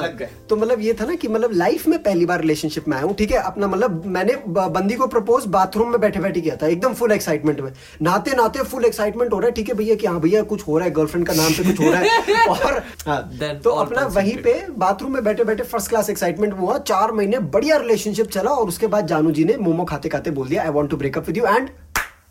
हाँ। 0.00 0.12
गए। 0.16 0.28
तो 0.48 0.56
मतलब 0.56 0.80
ये 0.80 0.92
था 1.00 1.04
ना 1.04 1.14
कि 1.14 1.28
मतलब 1.28 1.52
लाइफ 1.52 1.86
में 1.88 1.98
पहली 2.02 2.26
बार 2.26 2.40
रिलेशनशिप 2.40 2.88
में 2.88 2.96
आया 2.96 3.06
हूँ 3.06 3.14
ठीक 3.16 3.30
है? 3.30 3.38
अपना 3.42 3.66
मतलब 3.66 4.04
मैंने 4.06 4.34
बंदी 4.48 4.94
को 4.94 5.06
प्रपोज 5.06 5.46
बाथरूम 5.56 5.90
में 5.90 6.00
बैठे 6.00 6.20
बैठे 6.20 6.40
किया 6.40 6.56
था 6.62 6.66
एकदम 6.66 6.94
फुल 6.94 7.12
एक्साइटमेंट 7.12 7.60
में। 7.60 7.72
नहाते 8.02 8.34
नहाते 8.36 8.62
फुल 8.64 8.84
एक्साइटमेंट 8.84 9.32
हो 9.32 9.38
रहा 9.38 9.46
है 9.48 9.54
ठीक 9.54 9.68
है 9.68 9.74
भैया 9.74 9.94
कि 9.94 10.06
हाँ 10.06 10.20
भैया 10.20 10.42
कुछ 10.52 10.66
हो 10.68 10.78
रहा 10.78 10.86
है 10.88 10.94
गर्लफ्रेंड 10.94 11.26
का 11.26 11.34
नाम 11.34 11.52
पे 11.52 11.64
कुछ 11.64 11.80
हो 11.80 11.90
रहा 11.90 12.00
है। 12.00 12.46
और 12.48 12.82
हाँ, 13.06 13.20
Then 13.38 13.62
तो 13.64 13.70
अपना. 13.70 14.06
वहीं 14.14 14.36
पे 14.42 14.54
बाथरूम 14.78 15.12
में 15.12 15.22
बैठे 15.24 15.44
बैठे 15.44 15.62
फ़र्स्ट 15.64 15.88
क्लास 15.88 16.10
एक्साइटमेंट 16.10 16.52
हुआ 16.54 16.78
चार 16.78 17.12
महीने 17.12 17.38
बढ़िया 17.56 17.76
रिलेशनशिप 17.76 18.30
चला 18.30 18.50
और 18.50 18.68
उसके 18.68 18.86
बाद 18.86 19.06
जानू 19.06 19.30
जी 19.30 19.44
ने 19.44 19.56
मोमो 19.56 19.84
खाते 19.84 20.08
खाते 20.08 20.30
बोल 20.30 20.48
दिया 20.48 20.62
I 20.62 20.70
want 20.70 20.90
to 20.90 20.96
breakup 20.96 21.26
with 21.26 21.36
you 21.36 21.46
and 21.46 21.68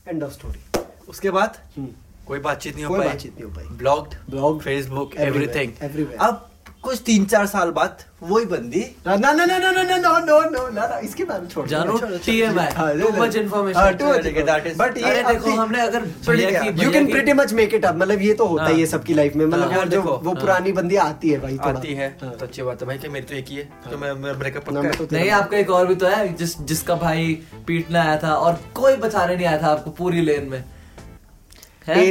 end 0.08 0.24
of 0.24 0.32
story 0.32 0.82
उसके 1.10 1.30
बाद? 1.32 1.58
कोई 2.28 2.40
बातचीत 2.40 2.76
नहीं 2.76 2.86
हो 2.86 2.96
पाई। 2.96 3.64
Blocked 3.78 4.14
Blocked. 4.32 4.62
फेसबुक 4.64 5.16
एवरीथिंग 5.18 5.72
अब 6.20 6.47
कुछ 6.84 7.02
तीन 7.06 7.26
चार 7.26 7.46
साल 7.46 7.72
बाद 7.72 8.04
वही 8.24 8.46
बंदी 8.46 8.80
ना 9.08 9.16
ना 9.16 9.32
ना 9.32 9.46
ना 9.46 9.58
ना 9.58 9.72
ना 9.72 9.84
ना 9.84 9.98
नो 9.98 10.12
नो 10.26 10.40
नो 10.50 10.68
ना 10.70 10.86
ना 10.88 10.98
इसके 11.00 11.24
बारे 11.24 11.42
में 11.42 11.48
छोड़ 11.50 11.68
जानू 11.68 11.98
हाँ. 11.98 12.10
हाँ, 12.10 12.94
too 12.94 13.12
much 13.12 13.36
ठीक 14.24 14.38
है, 14.38 14.46
that 14.46 14.68
is- 14.68 14.78
बट 14.78 14.98
ये 14.98 15.24
देखो 15.24 15.52
हमने 15.52 15.82
अगर 15.82 16.06
you 16.84 16.92
can 16.92 17.10
pretty 17.12 17.34
much 17.34 17.54
make 17.54 17.74
it 17.74 17.86
up 17.86 17.96
मतलब 17.96 18.22
ये 18.22 18.34
तो 18.34 18.46
होता 18.46 18.66
ही 18.66 18.74
है 18.74 18.86
हाँ। 18.86 18.92
सबकी 18.92 19.14
लाइफ 19.14 19.36
में 19.36 19.46
मतलब 19.46 19.72
हाँ, 19.72 19.78
यार 19.78 19.88
जो 19.88 20.02
वो 20.02 20.32
हाँ। 20.32 20.36
पुरानी 20.36 20.72
बंदी 20.72 20.96
आती 20.96 21.30
है 21.30 21.40
भाई 21.40 21.58
आती 21.64 21.94
है 21.94 22.16
हाँ। 22.22 22.32
तो 22.32 22.46
अच्छी 22.46 22.62
बात 22.62 22.82
है 22.82 22.88
भाई 22.88 22.98
कि 22.98 23.10
मेरी 23.10 23.26
तो 23.26 23.36
एक 23.36 23.50
ही 23.50 23.56
है 23.56 23.70
तो 23.92 23.98
मैं 23.98 24.14
मेरा 24.14 24.34
ब्रेकअप 24.34 24.70
पक्का 24.70 24.92
तो 24.92 25.04
है 25.04 25.20
नहीं 25.20 25.30
आपका 25.42 25.58
एक 25.58 25.70
और 25.70 25.88
भी 25.88 25.96
तो 25.96 26.08
है 26.08 26.34
जिस 26.36 26.58
जिसका 26.62 26.96
भाई 26.96 27.34
पीटने 27.68 28.00
आया 28.00 28.18
था 28.24 28.34
और 28.36 28.60
कोई 28.76 28.96
बचाने 29.06 29.36
नहीं 29.36 29.48
आया 29.48 29.62
था 29.62 29.68
आपको 29.68 29.92
पूरी 29.92 30.22
लेन 30.22 30.50
में 30.50 30.64
है? 31.90 32.06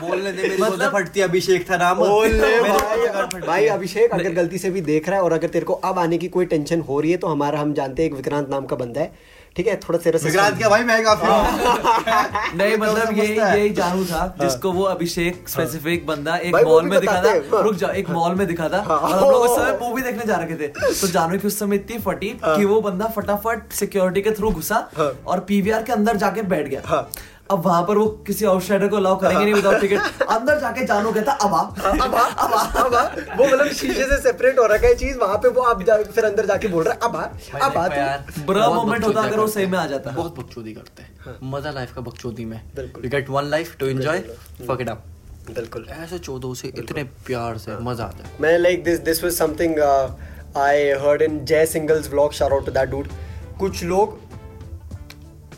बोलने 0.00 0.32
दे 0.32 0.42
मेरी 0.42 0.62
मतलब- 0.62 0.92
फटती 0.92 1.20
अभिषेक 1.20 1.70
था 1.70 1.76
नाम। 1.76 1.98
ओले 2.02 2.60
भाई 2.60 2.70
बोलने 2.70 3.46
भाई 3.46 3.66
अभिषेक 3.66 4.12
अगर 4.12 4.32
गलती 4.32 4.58
से 4.58 4.70
भी 4.70 4.80
देख 4.80 5.08
रहा 5.08 5.18
है 5.18 5.24
और 5.24 5.32
अगर 5.32 5.48
तेरे 5.48 5.64
को 5.64 5.72
अब 5.72 5.98
आने 5.98 6.18
की 6.18 6.28
कोई 6.28 6.46
टेंशन 6.46 6.80
हो 6.80 7.00
रही 7.00 7.10
है 7.10 7.16
तो 7.16 7.26
हमारा 7.26 7.60
हम 7.60 7.72
जानते 7.74 8.02
हैं 8.02 8.10
एक 8.10 8.16
विक्रांत 8.16 8.48
नाम 8.50 8.66
का 8.66 8.76
बंदा 8.76 9.00
है। 9.00 9.36
ठीक 9.56 9.66
है 9.66 9.74
थोड़ा 9.76 9.98
तेरा 9.98 10.18
विक्रांत 10.24 10.56
क्या 10.58 10.68
भाई 10.68 10.82
मैं 10.84 11.02
काफ़ी 11.04 11.26
हाँ। 11.26 12.52
नहीं 12.56 12.76
मतलब 12.76 13.16
यही 13.18 13.26
समझता 13.28 13.52
यही 13.54 13.70
जानू 13.70 14.04
था 14.04 14.26
जिसको 14.40 14.72
वो 14.72 14.82
अभिषेक 14.82 15.48
स्पेसिफिक 15.48 16.06
बंदा 16.06 16.36
एक 16.36 16.54
मॉल 16.54 16.84
में 16.84 17.00
दिखा 17.00 17.14
था 17.22 17.30
हाँ। 17.30 17.62
रुक 17.62 17.74
जाओ 17.74 17.90
एक 17.92 18.10
मॉल 18.10 18.34
में 18.34 18.46
दिखा 18.46 18.68
था 18.68 18.82
हाँ। 18.88 18.98
और 18.98 19.12
हम 19.12 19.30
लोग 19.30 19.42
उस 19.42 19.56
समय 19.58 19.78
मूवी 19.82 20.02
देखने 20.02 20.26
जा 20.26 20.36
रहे 20.36 20.56
थे। 20.56 20.68
तो 20.68 21.06
जानू 21.06 21.38
की 21.38 21.46
उस 21.46 21.58
समय 21.58 21.76
इतनी 21.76 21.98
फटी 21.98 22.28
कि 22.44 22.64
वो 22.64 22.80
बंदा 22.80 23.06
फटाफट 23.16 23.72
सिक्योरिटी 23.72 24.22
के 24.22 24.30
थ्रू 24.30 24.50
घुसा 24.50 24.88
हाँ। 24.96 25.10
और 25.26 25.40
पीवीआर 25.40 25.82
के 25.82 25.92
अंदर 25.92 26.16
जाके 26.16 26.42
बैठ 26.42 26.68
गया। 26.68 26.82
हाँ। 26.84 27.08
अब 27.50 27.62
वहाँ 27.64 27.82
पर 27.82 27.98
वो 27.98 28.06
किसी 28.26 28.44
आउटसाइडर 28.44 28.88
को 28.88 28.96
अलाउ 28.96 29.16
करेंगे 29.20 29.44
नहीं 29.44 29.54
विदाउट 29.54 29.80
टिकट 29.80 30.22
अंदर 30.30 30.58
जाके 30.60 30.84
जानू 30.86 31.12
कहता 31.12 31.32
अब 31.32 31.54
आ 31.54 31.60
अब 31.60 32.14
आ, 32.14 32.22
अब 32.22 32.54
आ, 32.54 32.62
अब 32.62 33.38
वो 33.38 33.46
मतलब 33.46 33.68
शीशे 33.72 34.04
से 34.04 34.16
सेपरेट 34.22 34.58
हो 34.58 34.66
रखा 34.72 34.86
है 34.86 34.94
चीज़ 34.94 35.18
वहाँ 35.18 35.38
पे 35.38 35.48
वो 35.48 35.62
अब 35.62 35.82
जा, 35.82 35.96
फिर 35.96 36.24
अंदर 36.24 36.46
जाके 36.46 36.68
बोल 36.68 36.84
रहा 36.84 36.94
है 36.94 37.00
अब 37.02 37.16
आ 37.16 37.68
अब 37.68 37.76
आ 37.76 38.16
बुरा 38.46 38.68
मोमेंट 38.70 39.04
होता 39.04 39.22
अगर 39.22 39.40
वो 39.40 39.46
सही 39.48 39.66
में 39.66 39.78
आ 39.78 39.86
जाता। 39.86 40.10
बहुत 40.10 40.38
बकचोदी 40.38 40.72
करते 40.74 41.02
हैं। 41.02 41.36
मज़ा 41.52 41.70
लाइफ 41.70 41.94
का 41.94 42.00
बकचोदी 42.00 42.44
में। 42.44 42.60
You 42.78 43.08
get 43.08 43.30
one 43.30 43.50
life 43.50 43.76
to 43.80 43.86
enjoy 43.86 44.20
fuck 44.68 44.78
it 44.80 44.88
up 44.88 45.04
बिल्कुल। 45.50 45.86
ऐसे 45.90 46.18
चौदह 46.18 46.54
से 46.54 46.72
इतने 46.76 47.04
प्यार 47.26 47.58
से 47.58 47.78
मज़ा 47.82 48.04
आता 48.04 48.24
है। 48.24 48.30
मैं 48.40 48.56
like 48.58 48.84
this 48.84 48.98
this 49.00 49.24
was 49.24 49.32
something 49.32 49.78
I 50.58 50.88
heard 51.02 51.22
in 51.22 51.44
Jai 51.44 51.66
singles 51.66 52.10
vlog 52.10 52.32
shout 52.32 52.52
out 52.52 52.66
to 52.66 52.72
that 52.72 52.88
dude 52.90 53.08
कुछ 53.58 53.82
लोग 53.84 54.18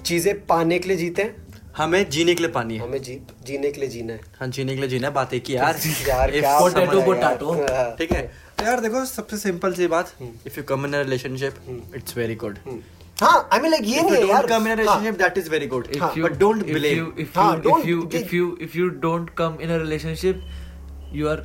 चीज़ें 0.05 0.35
पाने 0.47 0.79
के 0.79 0.89
लिए 0.89 0.97
जीते 0.97 1.23
हैं 1.23 1.40
हमें 1.77 2.09
जीने 2.11 2.35
के 2.35 2.43
लिए 2.43 2.51
पानी 2.53 2.77
है। 2.77 2.83
हमें 2.83 3.03
जी 3.03 3.19
जीने 3.47 3.71
के 3.73 3.81
लिए 3.81 3.89
जीना 3.89 4.13
है। 4.13 4.21
हाँ 4.41 4.49
जीने 4.49 4.75
के 4.75 4.81
लिए 4.81 4.89
जीना 4.91 5.09
है 5.09 5.13
बात 5.15 5.35
एक 5.35 5.51
यार। 5.51 5.75
potato. 5.75 7.57
यार। 7.57 7.73
हाँ। 7.75 7.91
ठीक 7.99 8.13
है। 8.13 8.23
तो 8.59 8.65
यार 8.65 8.81
देखो 8.81 9.05
सबसे 9.07 9.37
सिंपल 9.39 9.73
सी 9.75 9.87
बात 9.89 10.13
if 10.47 10.57
you 10.59 10.63
come 10.69 10.87
in 10.87 10.95
a 10.95 11.01
relationship 11.03 11.93
it's 11.97 12.17
very 12.17 12.35
good 12.45 12.59
हाँ 13.23 13.49
आई 13.53 13.61
मीन 13.61 13.71
लाइक 13.71 13.85
ये 13.87 14.01
नहीं 14.03 14.17
है 14.17 14.29
यार। 14.29 14.47
Come 14.47 14.67
in 14.67 14.73
a 14.73 14.75
relationship 14.75 15.19
that 15.23 15.39
is 15.39 15.51
very 15.51 15.67
good 15.67 15.87
but 16.19 16.39
don't 16.39 16.63
blame 16.73 17.05
you 17.07 17.25
if 17.25 17.37
हाँ, 17.37 17.51
you 17.57 17.63
don't- 17.67 17.83
if 17.85 17.89
you 17.91 18.07
कि- 18.13 18.23
if 18.23 18.35
you 18.39 18.47
if 18.67 18.77
you 18.81 18.89
don't 19.07 19.33
come 19.41 19.59
in 19.67 19.73
a 19.77 19.81
relationship 19.85 20.45
you 21.19 21.27
are 21.33 21.41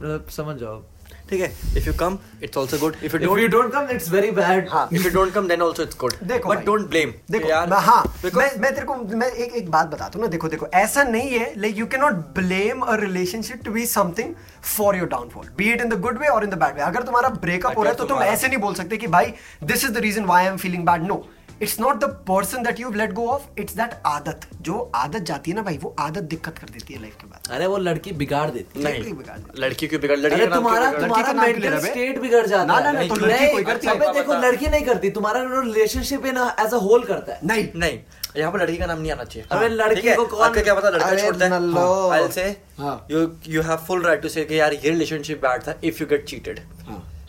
मतलब 0.00 0.26
समझ 0.30 0.56
जाओ। 0.56 0.82
ठीक 1.30 1.40
है? 1.40 1.52
If 1.76 1.86
you 1.86 1.92
come 1.98 2.18
it's 2.42 2.58
also 2.58 2.78
good 2.78 2.96
if 3.04 3.16
you 3.16 3.20
if 3.28 3.40
you 3.40 3.48
don't 3.48 3.54
don't 3.54 3.74
come 3.74 3.90
it's 3.94 4.08
very 4.10 4.30
bad. 4.32 4.68
हाँ 4.70 4.88
if 4.92 5.04
you 5.04 5.10
don't 5.12 5.32
come 5.34 5.48
then 5.48 5.62
also 5.62 5.82
it's 5.82 5.96
good 6.00 6.14
देखो 6.24 6.48
but 6.48 6.64
don't 6.66 6.88
blame 6.90 7.12
देखो 7.30 7.48
यार 7.48 7.72
हाँ 7.88 8.02
मैं 8.24 8.50
मैं 8.60 8.74
तेरे 8.74 8.86
को 8.86 8.94
मैं 9.16 9.28
एक 9.28 9.54
एक 9.54 9.70
बात 9.70 9.86
बताता 9.88 10.18
हूँ 10.18 10.22
ना 10.22 10.30
देखो 10.30 10.48
देखो 10.48 10.66
ऐसा 10.76 11.02
नहीं 11.04 11.30
है 11.30 11.52
like 11.58 11.78
you 11.78 11.86
can 11.86 12.00
not 12.00 12.14
blame 12.36 12.80
a 12.82 12.96
relationship 13.00 13.64
to 13.64 13.72
be 13.72 13.86
something 13.88 14.34
for 14.76 14.96
your 14.96 15.08
downfall 15.08 15.48
be 15.58 15.72
it 15.72 15.80
in 15.80 15.88
the 15.88 16.00
good 16.00 16.18
way 16.18 16.28
और 16.28 16.44
इन 16.44 16.50
द 16.50 16.58
बैड 16.58 16.74
वे 16.74 16.82
अगर 16.82 17.02
तुम्हारा 17.02 17.28
ब्रेकअप 17.40 17.78
हो 17.78 17.82
रहा 17.82 17.92
है 17.92 17.98
तो 17.98 18.04
तुम 18.06 18.22
ऐसे 18.24 18.48
नहीं 18.48 18.58
बोल 18.58 18.74
सकते 18.74 18.96
कि 18.96 19.06
भाई 19.08 19.34
this 19.64 19.84
is 19.84 19.92
the 19.92 20.06
reason 20.06 20.24
why 20.24 20.44
I 20.44 20.50
am 20.50 20.56
feeling 20.58 20.86
bad 20.86 21.06
no 21.08 21.24
it's 21.62 21.80
not 21.80 21.96
the 21.96 22.04
person 22.04 22.62
that 22.62 22.80
you 22.80 22.90
let 22.92 23.12
go 23.12 23.26
of 23.26 23.42
it's 23.58 23.74
that 23.76 23.90
आदत। 24.06 24.40
जो 24.60 24.90
आदत 24.94 25.18
जाती 25.18 25.50
है 25.50 25.56
ना 25.56 25.62
भाई 25.62 25.78
वो 25.82 25.94
आदत 25.98 26.22
दिक्कत 26.22 26.58
कर 26.58 26.68
देती 26.68 26.94
है 26.94 27.00
लाइफ 27.00 27.14
के 27.14 27.26
बाद। 27.26 27.52
अरे 27.52 27.66
वो 27.66 27.78
लड़की 27.78 28.12
बिगाड़ 28.12 28.50
देती 28.50 28.82
है। 28.82 28.86
लड़की 28.86 29.02
नहीं 29.02 29.14
बिगाड़ 29.14 29.38
लड़की 29.58 29.86
क्यों 29.86 30.00
बिगड़ 30.00 30.16
लड़की 30.16 30.34
अरे 30.34 30.46
का 30.46 30.50
नाम 30.50 30.62
क्यों 30.62 30.72
तुम्हारा 30.72 30.90
बिगड़? 30.90 31.02
लड़की 31.08 31.22
का 31.22 31.28
तुम्हारा 31.28 31.52
मेंटल 31.52 31.78
स्टेट 31.80 32.18
बिगड़ 32.20 32.46
जाता 32.46 32.74
है। 32.74 32.84
ना, 32.84 32.92
ना, 32.92 33.06
तो 33.08 33.14
नहीं, 33.14 33.28
लड़की 33.28 33.52
कोई 33.52 33.64
करती 33.64 33.86
है। 33.86 34.12
देखो 34.12 34.32
लड़की 34.34 34.66
नहीं 34.66 34.84
करती 34.86 35.10
तुम्हारा 35.10 35.40
relationship 35.60 36.26
in 36.26 36.36
as 36.60 36.74
a 36.74 36.76
whole 36.76 37.04
करता 37.04 37.32
है। 37.32 37.40
नहीं। 37.44 37.68
नहीं 37.76 37.98
यहाँ 38.36 38.52
पर 38.52 38.62
लड़की 38.62 38.76
का 38.76 38.86
नाम 38.86 39.00
नहीं 39.00 39.12
आना 39.12 39.24
चाहिए। 39.24 39.48
अबे 39.52 39.68
लड़की 39.68 40.14
को 40.14 40.26
कौन- 40.26 40.62
क्या 40.62 40.74
पता 40.74 40.90
लड़का 40.90 41.14
छोड़ता 41.14 41.44
है। 41.46 42.22
आई 42.22 42.28
से 42.32 42.44
हाँ। 42.78 43.06
You 43.10 43.32
you 43.48 43.62
have 43.62 43.76
full 43.76 44.02
right 44.02 44.22
to 44.22 44.28
say 44.28 44.44
कि 44.44 44.60
यार 44.60 44.72
ये 44.72 44.90
रिलेशनशिप 44.90 45.38
बैड 45.38 45.62
था 45.62 45.74
इफ़ 45.84 46.00
यू 46.00 46.06
गेट 46.06 46.24
चीटेड 46.24 46.60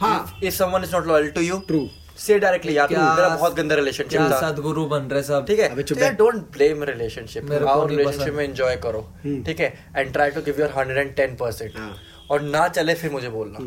हाँ। 0.01 0.39
If 0.43 0.53
someone 0.55 0.83
is 0.83 0.95
not 0.95 1.07
loyal 1.07 1.31
to 1.31 1.41
you 1.41 1.61
True. 1.71 1.87
Say 2.19 2.37
directly 2.39 2.77
यार 2.77 2.89
मेरा 2.89 3.27
बहुत 3.35 3.55
गंदा 3.57 3.75
रिलेशनशिप 3.75 4.21
था। 4.21 4.39
सदगुरु 4.41 4.85
बन 4.93 5.03
रहे 5.11 5.23
सब? 5.23 5.45
ठीक 5.47 5.59
है 5.59 5.81
तो 5.83 5.99
यार 5.99 6.13
डोंट 6.21 6.35
ब्लेम 6.53 6.83
रिलेशनशिप 6.91 7.51
आओ 7.67 7.85
रिलेशनशिप 7.87 8.33
में 8.33 8.43
एंजॉय 8.43 8.75
करो 8.85 9.07
ठीक 9.25 9.59
है? 9.59 9.73
And 9.97 10.11
try 10.13 10.31
to 10.31 10.41
give 10.41 10.59
your 10.59 10.73
110% 10.77 11.77
हाँ। 11.77 11.93
और 12.31 12.41
ना 12.41 12.67
चले 12.67 12.93
फिर 12.93 13.11
मुझे 13.11 13.29
बोलना। 13.29 13.59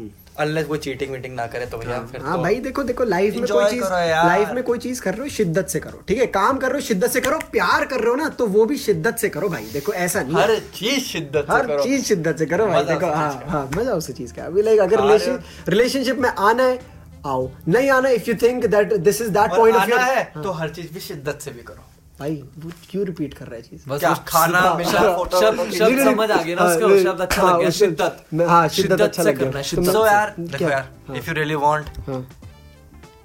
अनलेस 0.42 0.66
वो 0.66 0.76
चीटिंग 0.84 1.10
वीटिंग 1.12 1.34
ना 1.36 1.46
करे 1.54 1.64
तो 1.66 1.78
भैया 1.78 1.98
फिर 2.12 2.20
हाँ 2.22 2.36
तो 2.36 2.42
भाई 2.42 2.58
देखो 2.66 2.82
देखो 2.90 3.04
लाइफ 3.04 3.34
में 3.36 3.46
कोई 3.48 3.64
चीज़ 3.70 3.82
लाइफ 3.84 4.50
में 4.54 4.62
कोई 4.64 4.78
चीज़ 4.84 5.00
कर 5.02 5.14
रहे 5.14 5.22
हो 5.22 5.28
शिद्दत 5.34 5.68
से 5.68 5.80
करो 5.80 6.02
ठीक 6.08 6.18
है? 6.18 6.26
काम 6.36 6.58
कर 6.58 6.68
रहे 6.68 6.80
हो 6.80 6.86
शिद्दत 6.86 7.10
से 7.10 7.20
करो 7.20 7.38
प्यार 7.52 7.84
कर 7.86 8.00
रहे 8.00 8.10
हो 8.10 8.14
ना 8.16 8.28
तो 8.38 8.46
वो 8.54 8.64
भी 8.66 8.76
शिद्दत 8.84 9.16
से 9.18 9.28
करो 9.28 9.48
भाई। 9.48 9.64
देखो 9.72 9.92
ऐसा 10.04 10.22
नहीं 10.22 10.36
हर 10.36 10.54
चीज़ 10.74 11.04
शिद्दत 11.06 11.46
से 11.50 11.52
हर 11.52 11.82
चीज़ 11.82 12.04
शिद्दत 12.04 12.38
से 12.38 12.46
करो 12.46 12.66
भाई 12.66 12.84
देखो 12.84 13.10
हाँ। 13.14 13.32
हाँ 13.48 13.68
मज़ा 13.76 13.94
उसी 13.94 14.12
चीज़ 14.12 14.34
का 14.34 14.44
अभी 14.44 14.62
लाइक 14.62 14.80
अगर 14.80 15.00
हो। 15.00 15.36
रिलेशनशिप 15.68 16.18
में 16.18 16.28
आना 16.30 16.62
है 16.62 16.78
आओ 17.26 17.50
नहीं 17.68 17.90
आना 17.90 18.08
if 18.08 18.28
you 18.30 18.34
think 18.42 18.64
that 18.66 18.92
this 19.08 19.20
is 19.22 19.30
that 19.30 19.50
point 19.56 19.76
of 19.76 19.82
आना 19.82 20.02
है 20.04 20.22
हाँ। 20.34 20.42
तो 20.44 20.52
हर 20.52 20.70
चीज़ 20.70 20.92
भी 20.94 21.00
शिद्दत 21.00 21.40
से 21.40 21.50
भी 21.50 21.62
करो 21.62 21.84
भाई 22.18 22.34
वो 22.58 22.70
क्यों 22.90 23.04
रिपीट 23.06 23.34
कर 23.34 23.46
रहा 23.46 23.56
है 23.56 23.62
चीज़ 23.62 23.88
बस 23.88 24.20
खाना 24.28 24.58
हाँ, 24.60 24.82
शब्द- 24.84 25.16
फोटो- 25.16 25.40
शब्द 25.42 26.02
समझ 26.04 26.30
आ 26.30 26.42
गया 26.42 26.56
ना 26.56 26.62
हाँ, 26.62 26.74
उसका 26.76 27.02
शब्द 27.02 27.20
अच्छा 27.20 27.42
लग 27.42 27.58
गया 27.60 27.70
शिद्दत 27.70 28.24
मैं- 28.34 28.48
हाँ, 28.50 28.68
शिद्दत 28.68 29.00
अच्छा 29.00 29.22
लग 29.22 29.38
गया। 29.38 29.50
है, 29.56 29.62
शिद्दत 29.62 29.92
सो 29.92 30.06
यार 30.06 30.34
देखो 30.38 30.70
यार। 30.70 31.16
इफ़ 31.16 31.28
यू 31.28 31.34
रियली 31.34 31.54
वांट 31.64 31.90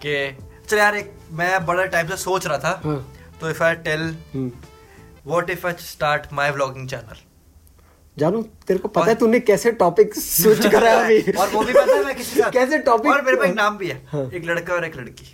कि 0.06 0.16
चल 0.70 0.77
यार 0.77 0.96
एक 0.96 1.13
मैं 1.32 1.66
बड़ा 1.66 1.86
टाइम 1.86 2.08
से 2.08 2.18
सोच 2.18 2.48
रहा 2.48 2.58
था। 2.58 2.74
तो 3.42 3.50
if 3.50 3.63
I 3.63 3.75
tell. 3.88 4.16
What 4.36 5.50
if 5.50 5.68
I 5.68 5.74
start 5.82 6.34
my 6.34 6.51
vlogging 6.51 6.89
channel 6.89 7.22
जानू 8.20 8.42
तेरे 8.68 8.80
को 8.80 8.88
पता 8.88 9.00
और- 9.02 9.10
है 9.10 9.16
तूने 9.16 9.40
कैसे 9.40 9.72
टॉपिक 9.82 10.16
स्विच 10.16 10.66
करा 10.76 10.92
है 10.92 11.04
अभी? 11.20 11.32
और 11.32 11.50
वो 11.50 11.64
भी 11.64 11.74
पता 11.74 11.94
है 11.96 12.04
मैं 12.06 12.16
किसी 12.16 12.42
का 12.42 12.50
कैसे 12.50 12.78
टॉपिक 12.90 13.12
और 13.12 13.22
मेरे 13.26 13.38
पास 13.38 13.56
नाम 13.56 13.78
भी 13.78 13.88
है 13.88 14.02
हाँ। 14.12 14.30
एक 14.34 14.46
लड़का 14.46 14.74
और 14.74 14.86
एक 14.86 14.96
लड़की। 14.98 15.34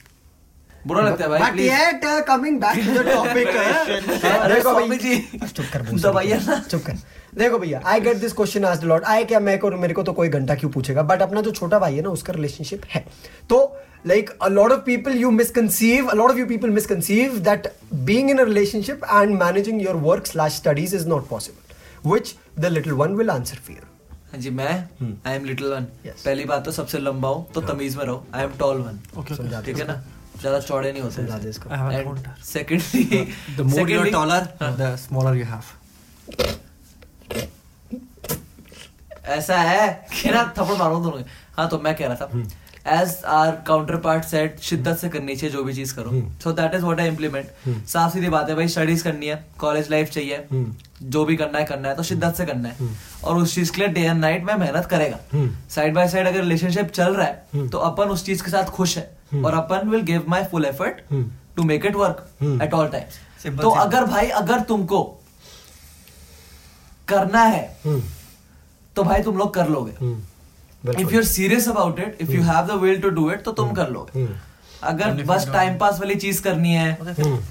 बुरा 0.88 1.02
लगता 1.02 1.24
है 1.24 1.30
भाई 1.30 1.40
but 1.52 1.60
yet 1.60 2.02
coming 2.28 2.60
back 2.62 2.86
to 2.88 3.04
the 3.04 3.08
topic 3.12 3.48
अरे 3.48 4.54
देखो 4.54 4.70
स्वामी 4.72 4.88
भाई 4.88 4.98
जी 4.98 5.48
चुप 5.48 5.66
कर 5.74 5.82
बोल 5.82 6.00
दबाइए 6.02 6.38
ना। 6.48 6.60
चुप 6.72 6.82
कर। 6.88 6.98
देखो 7.38 7.60
भैया 7.60 7.82
I 7.86 8.00
get 8.02 8.18
this 8.18 8.34
question 8.34 8.66
asked 8.66 8.88
lot 8.88 9.04
I 9.13 9.24
क्या 9.25 9.40
मैं 9.40 9.58
को 9.60 9.72
मेरे 9.72 9.94
को 9.94 10.04
तो 10.04 10.13
कोई 10.13 10.30
घंटा 10.30 10.56
क्यों 10.56 10.72
पूछेगा? 10.72 11.04
बट 11.04 11.22
अपना 11.22 11.42
जो 11.42 11.52
छोटा 11.52 11.80
भाई 11.80 11.96
है 11.96 12.02
ना 12.02 12.10
उसका 12.10 12.34
रिलेशनशिप 12.34 12.82
है। 12.90 13.06
तो 13.50 13.62
like 14.08 14.30
a 14.44 14.50
lot 14.54 14.72
of 14.75 14.84
people 14.90 15.18
you 15.24 15.32
misconceive 15.40 16.10
a 16.13 16.18
lot 16.22 16.32
of 16.34 16.40
you 16.42 16.48
people 16.52 16.74
misconceive 16.78 17.38
that 17.48 17.68
being 18.10 18.32
in 18.34 18.42
a 18.44 18.48
relationship 18.52 19.06
and 19.20 19.38
managing 19.44 19.80
your 19.88 19.96
work 20.08 20.28
slash 20.34 20.58
studies 20.63 20.96
is 21.00 21.06
not 21.13 21.30
possible. 21.30 21.78
Which 22.13 22.34
the 22.57 22.69
little 22.69 22.95
one 22.95 23.15
will 23.17 23.31
answer 23.31 23.57
for 23.67 23.72
you. 23.72 23.86
हाँ 24.31 24.39
जी 24.41 24.50
मैं? 24.50 24.74
I 25.27 25.36
am 25.36 25.45
little 25.45 25.67
one 25.74 25.83
पहली 26.05 26.45
बात 26.45 26.65
तो 26.65 26.72
सबसे 26.72 27.00
लंबा 27.00 27.29
हूँ 27.29 27.45
तो 27.53 27.62
तमीज 27.62 27.95
में 27.98 28.03
रहो। 28.05 28.25
आई 28.36 28.43
एम 28.43 28.51
टॉल 28.60 28.77
वन 28.81 29.00
समझा 29.36 29.62
ठीक 29.62 29.77
है 29.77 29.88
ना? 29.88 30.03
ज़्यादा 30.39 30.60
चौड़े 30.60 30.91
नहीं 30.91 31.01
होते 31.01 31.15
समझा 31.15 31.38
दे 31.38 31.50
इसको। 31.50 31.69
Secondly 32.45 33.03
the 33.57 33.63
more 33.63 33.88
you're 33.89 34.12
taller 34.15 34.41
the 34.81 34.89
smaller 35.05 35.36
you 35.41 35.45
have. 35.53 35.72
ऐसा 39.38 39.57
है 39.62 39.88
कि 40.13 40.29
ना 40.29 40.43
थप्पड़ 40.57 40.77
मारो 40.77 41.00
दोनों। 41.00 41.22
हाँ 41.57 41.67
तो 41.69 41.79
मैं 41.79 41.95
कह 41.95 42.07
रहा। 42.07 42.15
था। 42.15 43.01
As 43.01 43.15
our 43.33 43.51
counter 43.67 43.95
part 44.05 44.24
set 44.25 44.60
शिद्दत 44.60 44.98
से 44.98 45.10
करनी 45.10 45.36
चाहिए 45.36 45.53
जो 45.53 45.63
भी 45.63 45.74
चीज़ 45.74 45.93
करो। 45.95 46.12
So 46.43 46.51
that 46.53 46.74
is 46.75 46.83
what 46.83 47.00
I 47.00 47.07
implement 47.07 47.86
साफ़ 47.88 48.13
सीधी 48.13 48.29
बात 48.29 48.50
है 48.50 48.55
भाई 48.55 48.67
स्टडीज़ 48.67 49.03
करनी 49.03 49.27
है। 49.27 49.43
कॉलेज 49.60 49.89
लाइफ 49.91 50.10
चाहिए। 50.12 50.38
हम्म। 50.51 50.74
जो 51.05 51.24
भी 51.25 51.36
करना 51.36 51.60
है 51.60 51.65
करना 51.65 51.89
है 51.89 51.95
तो 51.95 52.03
शिद्दत 52.03 52.36
से 52.36 52.45
करना 52.45 52.69
है। 52.69 52.89
और 53.24 53.38
उस 53.38 53.55
चीज़ 53.55 53.72
के 53.72 53.81
लिए 53.81 53.88
डे 53.89 54.01
एंड 54.01 54.19
नाइट 54.22 54.43
में 54.43 54.53
मेहनत 54.55 54.86
करेगा। 54.86 55.19
हम्म। 55.33 55.55
साइड 55.69 55.93
बाय 55.93 56.07
साइड 56.10 56.27
अगर 56.27 56.39
रिलेशनशिप 56.39 56.91
चल 56.91 57.13
रहा 57.13 57.27
है 57.27 57.67
तो 57.69 57.77
अपन 57.79 58.10
उस 58.10 58.25
चीज़ 58.25 58.43
के 58.43 58.51
साथ 58.51 58.69
खुश 58.72 58.98
है। 58.98 59.12
और 59.36 59.53
अपन 59.53 59.89
will 59.89 60.01
give 60.03 60.25
my 60.27 60.43
full 60.43 60.65
effort 60.65 61.01
hmm. 61.12 61.31
To 61.55 61.63
make 61.63 61.86
it 61.86 61.95
work 61.95 62.27
hmm. 62.41 62.62
At 62.62 62.74
all 62.74 62.91
Simple, 63.39 63.62
तो 63.62 63.69
अगर 63.69 64.05
भाई 64.05 64.27
अगर 64.31 64.60
तुमको 64.60 65.00
करना 67.07 67.41
है 67.43 67.63
हम्म, 67.86 68.01
तो 68.95 69.03
भाई 69.03 69.24
तुम 69.24 69.38
लोग 69.38 69.53
कर 69.53 69.69
लोगे। 69.69 69.91
हम्म, 70.00 70.91
if. 70.91 71.12
You 71.12 71.19
are 71.19 71.24
serious 71.24 71.67
about 71.69 72.00
it 72.00 72.17
if 72.22 72.31
you 72.31 72.43
have 72.43 72.67
the 72.67 72.79
will 72.81 73.01
to 73.01 73.10
do 73.10 73.29
it 73.31 73.43
तो 73.43 73.51
तुम 73.51 73.72
कर 73.72 73.89
लोगे। 73.89 74.19
हम्म, 74.19 74.36
अगर 74.83 75.24
बस 75.24 75.48
टाइम 75.48 75.77
पास 75.77 76.00
वाली 76.00 76.15
चीज़ 76.15 76.41
करनी 76.43 76.74
है 76.74 76.91
हम्म, 76.93 77.24
हम्म, 77.24 77.41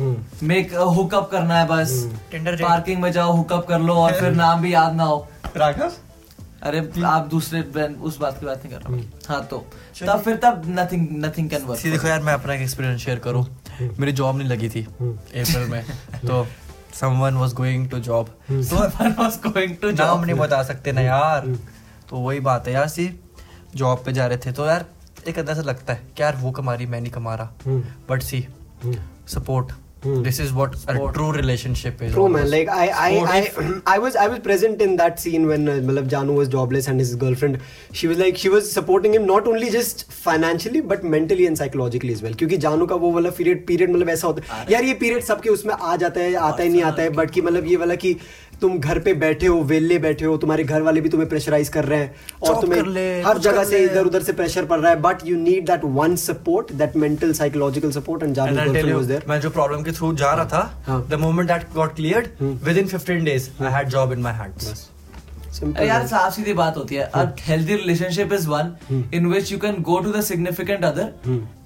मेक 0.00 0.74
हुकअप 0.74 1.28
करना 1.30 1.58
है 1.58 1.66
बस। 1.66 1.92
Tinder 2.34 2.60
पार्किंग 2.62 3.00
में 3.02 3.10
जाओ 3.12 3.32
हुकअप 3.32 3.66
कर 3.68 3.80
लो 3.80 3.94
और 3.94 4.12
फिर 4.20 4.32
नाम 4.32 4.60
भी 4.62 4.74
याद 4.74 4.94
ना 4.94 5.04
हो। 5.04 5.26
राघव 5.56 5.92
अरे 6.62 6.78
आप 7.06 7.26
दूसरे 7.30 7.60
उस 8.08 8.18
बात 8.18 8.38
की 8.40 8.46
बात 8.46 8.64
नहीं 8.64 8.74
कर 8.74 8.80
रहा 8.82 9.32
हाँ। 9.34 9.44
तो 9.46 9.58
तब 10.06 10.20
फिर 10.20 10.36
तब 10.36 10.62
नथिंग 10.68 11.06
नथिंग 11.24 11.50
कैन 11.50 11.74
सी 11.74 11.90
देखो 11.90 12.08
यार 12.08 12.20
मैं 12.22 12.32
अपना 12.32 12.54
एक 12.54 12.60
एक्सपीरियंस 12.60 13.00
शेयर 13.00 13.18
करूँ। 13.18 13.44
मेरी 13.98 14.12
जॉब 14.12 14.36
नहीं 14.38 14.48
लगी 14.48 14.68
थी 14.68 14.82
अप्रैल 14.82 15.68
में। 15.68 15.84
तो 16.26 16.46
someone 17.00 17.34
was 17.34 17.52
going 17.54 17.88
to 17.90 17.98
job 17.98 18.26
तो 18.50 18.76
वर्क 18.76 19.46
गोइंग 19.46 19.76
टू 19.82 19.90
नाम 19.90 20.24
नहीं 20.24 20.36
बता 20.36 20.62
सकते 20.62 20.92
ना 20.92 21.00
यार। 21.00 21.46
तो 22.10 22.16
वही 22.16 22.40
बात 22.40 22.68
है 22.68 22.74
यार 22.74 22.88
सी। 22.88 23.08
जॉब 23.76 24.02
पे 24.06 24.12
जा 24.12 24.26
रहे 24.26 24.38
थे। 24.38 24.52
तो 24.52 24.66
यार 24.66 24.84
एक 25.28 25.38
अंदर 25.38 25.54
से 25.54 25.62
लगता 25.62 25.92
है 25.92 26.02
कि 26.16 26.22
यार 26.22 26.36
वो 26.36 26.50
कमा 26.50 26.74
रही 26.74 26.86
मैं 26.86 27.00
नहीं 27.00 27.12
कमा 27.12 27.34
रहा। 27.34 27.52
हम्म, 27.66 27.84
but 28.10 28.22
see 28.22 28.46
hmm. 28.84 28.96
Support 29.28 29.72
Hmm. 30.02 30.18
This 30.22 30.36
is 30.42 30.50
what 30.56 30.74
what 30.88 30.96
a 30.96 31.12
true 31.14 31.30
relationship 31.36 32.02
is. 32.06 32.12
True 32.16 32.28
man, 32.34 32.44
like 32.50 32.68
I, 32.74 32.84
I, 33.04 33.08
I, 33.36 33.38
I 33.92 33.98
was, 34.02 34.18
I 34.24 34.26
was 34.32 34.38
present 34.44 34.84
in 34.86 34.92
that 35.00 35.18
scene 35.22 35.48
when 35.52 35.68
uh, 35.72 35.74
Malab 35.88 36.08
Janu 36.12 36.36
was 36.40 36.50
jobless 36.52 36.86
and 36.92 37.02
his 37.04 37.10
girlfriend, 37.22 37.58
she 38.00 38.10
was 38.12 38.20
like, 38.22 38.36
she 38.42 38.52
was 38.52 38.70
supporting 38.76 39.16
him 39.18 39.26
not 39.30 39.48
only 39.52 39.70
just 39.76 40.04
financially 40.28 40.82
but 40.92 41.02
mentally 41.14 41.46
and 41.46 41.60
psychologically 41.62 42.12
as 42.18 42.22
well. 42.26 42.36
क्योंकि 42.42 42.56
जानू 42.66 42.86
का 42.92 43.00
वो 43.06 43.10
वाला 43.12 43.30
period 43.38 43.66
period 43.66 43.90
मतलब 43.94 44.08
ऐसा 44.16 44.26
होता 44.26 44.54
है 44.54 44.66
यार 44.72 44.84
ये 44.84 44.94
पीरियड 45.02 45.24
सबके 45.30 45.50
उसमें 45.50 45.74
आ 45.74 45.96
जाता 46.04 46.20
है 46.20 46.34
आता 46.50 46.62
ही 46.62 46.68
नहीं 46.68 46.82
आता 46.92 47.02
है 47.02 47.10
बट 47.18 47.30
कि 47.30 47.40
मतलब 47.48 47.66
ये 47.66 47.76
वाला 47.82 47.94
कि 48.04 48.16
तुम 48.60 48.78
घर 48.78 48.98
पे 48.98 49.12
बैठे 49.14 49.46
हो 49.46 49.58
वेले 49.62 49.98
बैठे 49.98 50.24
हो 50.24 50.36
तुम्हारे 50.36 50.64
घर 50.64 50.82
वाले 50.82 51.00
भी 51.00 51.08
तुम्हें 51.08 51.28
प्रेशराइज 51.30 51.68
कर 51.68 51.84
रहे 51.84 51.98
हैं 51.98 52.14
और 52.42 52.60
तुम्हें 52.60 53.22
हर 53.26 53.38
जगह 53.38 53.64
से 53.64 53.78
इधर 53.84 54.06
उधर 54.06 54.22
से 54.22 54.32
प्रेशर 54.32 54.64
पड़ 54.64 54.78
रहा 54.80 54.90
है 54.90 55.00
but 55.02 55.26
you 55.26 55.36
need 55.36 55.66
that 55.66 55.84
one 56.00 56.16
support 56.16 56.72
that 56.72 56.96
mental 56.96 57.32
psychological 57.32 57.90
support 57.90 58.22
and 58.22 58.34
जानू 58.34 58.56
मैं 59.28 59.40
जो 59.40 59.50
प्रॉब्लम 59.50 59.82
के 59.82 59.92
थ्रू 59.92 60.12
जा 60.16 60.32
रहा 60.34 60.44
था। 60.44 61.06
The 61.10 61.20
moment 61.20 61.48
that 61.48 61.72
got 61.74 61.94
clear 61.96 62.30
within 62.78 62.88
15 62.88 63.24
days 63.24 63.48
I 63.62 63.72
had 63.72 63.88
job 63.88 64.12
in 64.12 64.20
my 64.20 64.34
hands 64.34 64.88
यार 65.62 66.06
साफ़ 66.06 66.34
सीधी 66.34 66.52
बात 66.54 66.76
होती 66.76 66.94
है 66.94 67.04
a 67.04 67.24
healthy 67.42 67.76
relationship 67.76 68.32
is 68.32 68.48
one 68.48 68.74
in 69.14 69.26
which 69.26 69.52
you 69.52 69.58
can 69.58 69.82
go 69.82 69.98
to 70.00 70.12
the 70.12 70.20
significant 70.24 70.84
other 70.84 71.12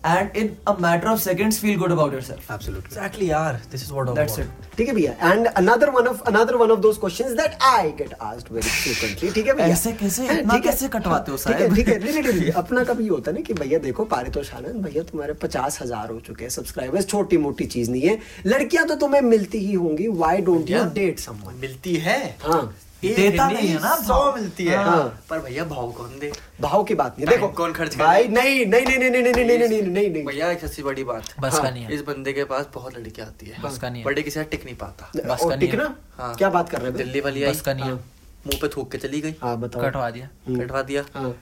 and 0.05 0.37
in 0.37 0.57
a 0.67 0.73
matter 0.75 1.09
of 1.09 1.21
seconds 1.21 1.59
feel 1.59 1.79
good 1.81 1.93
about 1.93 2.13
yourself. 2.13 2.47
Absolutely. 2.51 2.89
Exactly, 2.89 3.27
यार. 3.27 3.59
This 3.73 3.83
is 3.83 3.93
what 3.93 4.09
I 4.09 4.15
That's 4.15 4.39
want. 4.39 4.49
it. 4.49 4.77
ठीक 4.77 4.89
है 4.89 4.95
भैया 4.95 5.13
and 5.23 5.47
another 5.47 5.91
one 5.91 6.07
of 6.07 6.23
another 6.29 6.55
one 6.57 6.71
of 6.71 6.81
those 6.81 6.99
questions 6.99 7.33
that 7.41 7.57
I 7.65 7.91
get 7.99 8.15
asked 8.23 8.53
very 8.55 8.69
frequently 8.69 9.31
ठीक 9.31 9.47
है 9.47 9.55
भैया 9.55 9.67
ऐसे 9.75 9.93
कैसे? 9.93 10.27
हाँ, 10.27 10.39
इतना 10.39 10.59
कैसे 10.67 10.89
कटवाते 10.89 11.31
हो, 11.31 11.37
साहब 11.39 11.57
ठीक 11.57 11.63
है 11.63 11.69
ठीक 11.75 11.89
है 11.89 11.99
नहीं 12.05 12.23
नहीं 12.23 12.41
नहीं 12.41 12.53
अपना 12.63 12.85
कभी 12.85 13.07
होता 13.09 13.31
है 13.31 13.37
ना 13.37 13.43
कि 13.43 13.55
भैया 13.55 13.79
देखो 13.87 14.05
पारितोष 14.15 14.53
आनंद 14.55 14.85
भैया 14.85 15.03
तुम्हारे 15.13 15.33
पचास 15.43 15.81
हज़ार 15.83 16.11
हो 16.11 16.21
चुके 16.27 16.45
हैं 16.45 16.51
सब्सक्राइबर्स 16.51 17.07
छोटी 17.09 17.37
मोटी 17.47 17.67
चीज़ 17.77 17.91
नहीं 17.91 18.03
है 18.03 18.19
लड़कियाँ 18.47 18.87
तो 18.87 18.95
तुम्हें 19.05 19.21
मिलती 19.29 19.59
ही 19.67 19.73
होंगी 19.75 20.09
why 20.19 20.41
don't 20.51 20.71
you 20.71 20.85
date 20.95 21.19
someone 21.21 21.61
मिलती 21.61 21.95
है 22.09 22.21
हाँ 22.43 22.63
देता 23.03 23.49
नहीं, 23.51 23.69
है 23.69 23.81
ना 23.83 23.95
सौ 23.97 24.15
भाव। 24.15 24.35
मिलती 24.37 24.65
है 24.65 24.77
हाँ। 24.85 25.03
पर 25.31 25.39
भैया 25.39 25.65
भाव 25.65 25.91
कौन 25.93 26.19
दे 26.19 26.31
भाव 26.61 26.85
की 26.85 26.95
बात 26.95 27.19
नहीं 27.19 27.29
देखो 27.29 27.49
कौन 27.61 27.73
खर्च 27.73 27.97
भाई 27.99 28.29
नहीं 28.29 28.65
नहीं 28.67 28.87
नहीं 28.87 28.99
नहीं 28.99 29.11
नहीं 29.11 29.23
नहीं 29.23 29.33
नहीं 29.35 29.59
नहीं 29.59 29.83
नहीं 29.83 30.11
नहीं 30.11 30.25
भैया 30.27 30.51
एक 30.51 30.61
सबसे 30.61 30.83
बड़ी 30.83 31.05
बात 31.05 31.35
बस 31.41 31.53
हाँ, 31.53 31.63
का 31.63 31.71
नहीं 31.71 31.85
है 31.85 31.95
इस 31.95 32.03
बंदे 32.03 32.33
के 32.33 32.45
पास 32.53 32.69
बहुत 32.75 32.99
लड़कियाँ 32.99 33.27
आती 33.27 33.47
है 33.47 33.63
बस 33.63 33.79
का 33.79 33.91
नहीं 33.91 34.03
है। 34.03 34.07
बड़े 34.07 34.23
किसी 34.23 34.45
टिक 34.55 34.65
नहीं 34.65 34.77
पाता 34.77 35.11
बस 35.27 35.45
का 35.49 35.55
नहीं 35.57 35.69
है। 35.69 35.87
हाँ। 36.19 36.35
क्या 36.35 36.51
बात 36.51 36.69
कर 36.71 36.79
रहे 36.79 36.89
हैं 36.89 36.97
दिल्ली 36.97 37.21
वाली 37.21 37.47
बस 37.47 37.61
का 37.61 37.75
नहीं 37.75 37.85
है। 37.85 37.95
मुँह 37.95 38.59
पे 38.63 38.69
थूक 38.69 38.91
के 38.93 38.99
चली 38.99 39.21
गई 39.21 39.35
हाँ 39.43 39.57
बताओ 39.61 39.83
कटवा 39.83 40.11
दिया 40.11 40.29
हम्म। 40.47 40.61
कटवा 40.65 40.83
दिया 40.83 41.05
हाँ 41.15 41.35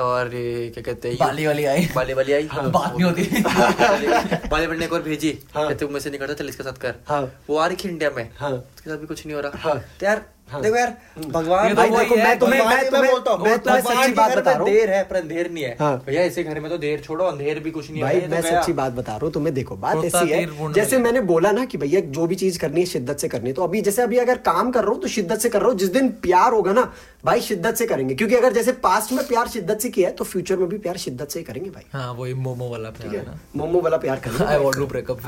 और 0.00 0.28
क्या 0.34 0.82
कहते 0.82 1.08
हैं 1.08 1.16
बाली 1.20 1.46
वाली 1.46 1.64
आई। 1.64 1.86
बाली 1.94 2.14
वाली 2.14 2.32
आई 2.32 2.46
हाँ, 2.52 2.70
बात 2.70 2.92
नहीं 2.92 3.04
होती। 3.04 3.22
बाली 4.50 4.66
वाली 4.66 4.78
ने 4.78 4.84
एक 4.84 4.92
और 4.92 5.02
भेजी 5.02 5.38
हाँ। 5.54 5.68
कहते 5.68 5.86
मुझसे 5.86 6.10
नहीं 6.10 6.20
करता 6.20 6.34
चल 6.34 6.48
इसके 6.48 6.62
साथ 6.62 6.80
कर 6.80 6.94
हाँ। 7.08 7.20
वो 7.48 7.56
आ 7.58 7.66
रही 7.66 7.76
थी 7.84 7.88
इंडिया 7.88 8.10
में 8.16 8.28
हाँ। 8.38 8.50
उसके 8.52 8.90
साथ 8.90 8.96
भी 8.98 9.06
कुछ 9.06 9.24
नहीं 9.26 9.34
हो 9.36 9.40
रहा 9.40 9.58
हाँ। 9.68 9.74
तो 10.00 10.06
यार 10.06 10.16
हाँ। 10.16 10.41
देखो 10.60 10.76
यार 10.76 10.96
भगवान 11.28 11.68
तो 11.68 11.74
भाई 11.74 11.90
देखो 11.90 12.16
मैं 12.16 12.38
तुम्हें 12.38 12.60
मैं 12.60 12.90
तुम्हें 12.90 13.10
बोलता 13.10 13.30
हूँ, 13.30 13.44
मैं 13.44 13.58
तुम्हें 13.58 13.80
सच्ची 13.82 14.12
बात 14.12 14.36
बता 14.36 14.50
रहा 14.50 14.58
हूँ। 14.58 14.68
देर 14.68 14.90
है 14.90 15.02
पर 15.04 15.16
अंधेर 15.16 15.50
नहीं 15.50 15.64
है। 15.64 15.76
हाँ। 15.80 15.96
भैया 16.06 16.22
इसे 16.24 16.42
घर 16.44 16.60
में 16.60 16.70
तो 16.70 16.78
देर 16.78 17.00
छोड़ो 17.00 17.24
अंधेर 17.24 17.58
भी 17.60 17.70
कुछ 17.70 17.90
नहीं 17.90 18.02
है। 18.02 18.02
भाई 18.02 18.20
तो 18.20 18.28
मैं 18.28 18.40
सच्ची 18.42 18.72
बात 18.72 18.92
बता 18.92 19.12
रहा 19.12 19.24
हूँ 19.24 19.32
तुम्हें 19.32 19.54
देखो 19.54 19.76
बात 19.76 20.04
ऐसी 20.04 20.28
है 20.30 20.72
जैसे 20.72 20.98
मैंने 20.98 21.20
बोला 21.22 21.52
ना 21.52 21.64
कि 21.64 21.78
भैया 21.78 22.00
जो 22.12 22.26
भी 22.26 22.34
चीज़ 22.34 22.58
करनी 22.58 22.80
है 22.80 22.86
शिद्दत 22.86 23.18
से 23.18 23.28
करनी 23.28 23.48
है 23.48 23.54
तो 23.54 23.64
अभी 23.64 23.80
जैसे 23.82 24.02
अभी 24.02 24.18
अगर 24.18 24.38
काम 24.46 24.70
कर 24.70 24.80
रहा 24.80 24.92
हूँ 24.92 25.00
तो 25.02 25.08
शिद्दत 25.08 25.38
से 25.38 25.48
कर 25.48 25.60
रहा 25.60 25.68
हूँ 25.68 25.78
जिस 25.78 25.92
दिन 25.92 26.08
प्यार 26.22 26.52
होगा 26.52 26.72
ना 26.72 26.92
भाई 27.24 27.40
शिद्दत 27.40 27.74
से 27.76 27.86
करेंगे। 27.86 28.14
क्योंकि 28.14 28.34
अगर 28.34 28.52
जैसे 28.52 28.72
पास्ट 28.82 29.12
में 29.12 29.26
प्यार 29.26 29.48
शिद्दत 29.48 29.80
से 29.80 29.90
किया 29.90 30.08
है 30.08 30.14
तो 30.14 30.24
फ्यूचर 30.24 30.56
में 30.56 30.68
भी 30.68 30.78
प्यार 30.78 30.96
शिद्दत 30.98 31.28
से 31.28 31.38
ही 31.38 31.44
करेंगे 31.44 31.70
भाई। 31.70 31.84
हाँ 31.92 32.12
वही 32.14 32.34
मोमो 32.36 32.68
वाला 32.70 32.90
प्यार 32.90 33.14
है 33.16 33.22
ना। 33.26 33.38
मोमो 33.56 33.80
वाला 33.80 33.96
प्यार 33.96 34.20
करना 34.24 34.48
I 34.50 34.58
want 34.58 34.76
to 34.76 34.86
break 34.86 35.10
up 35.10 35.20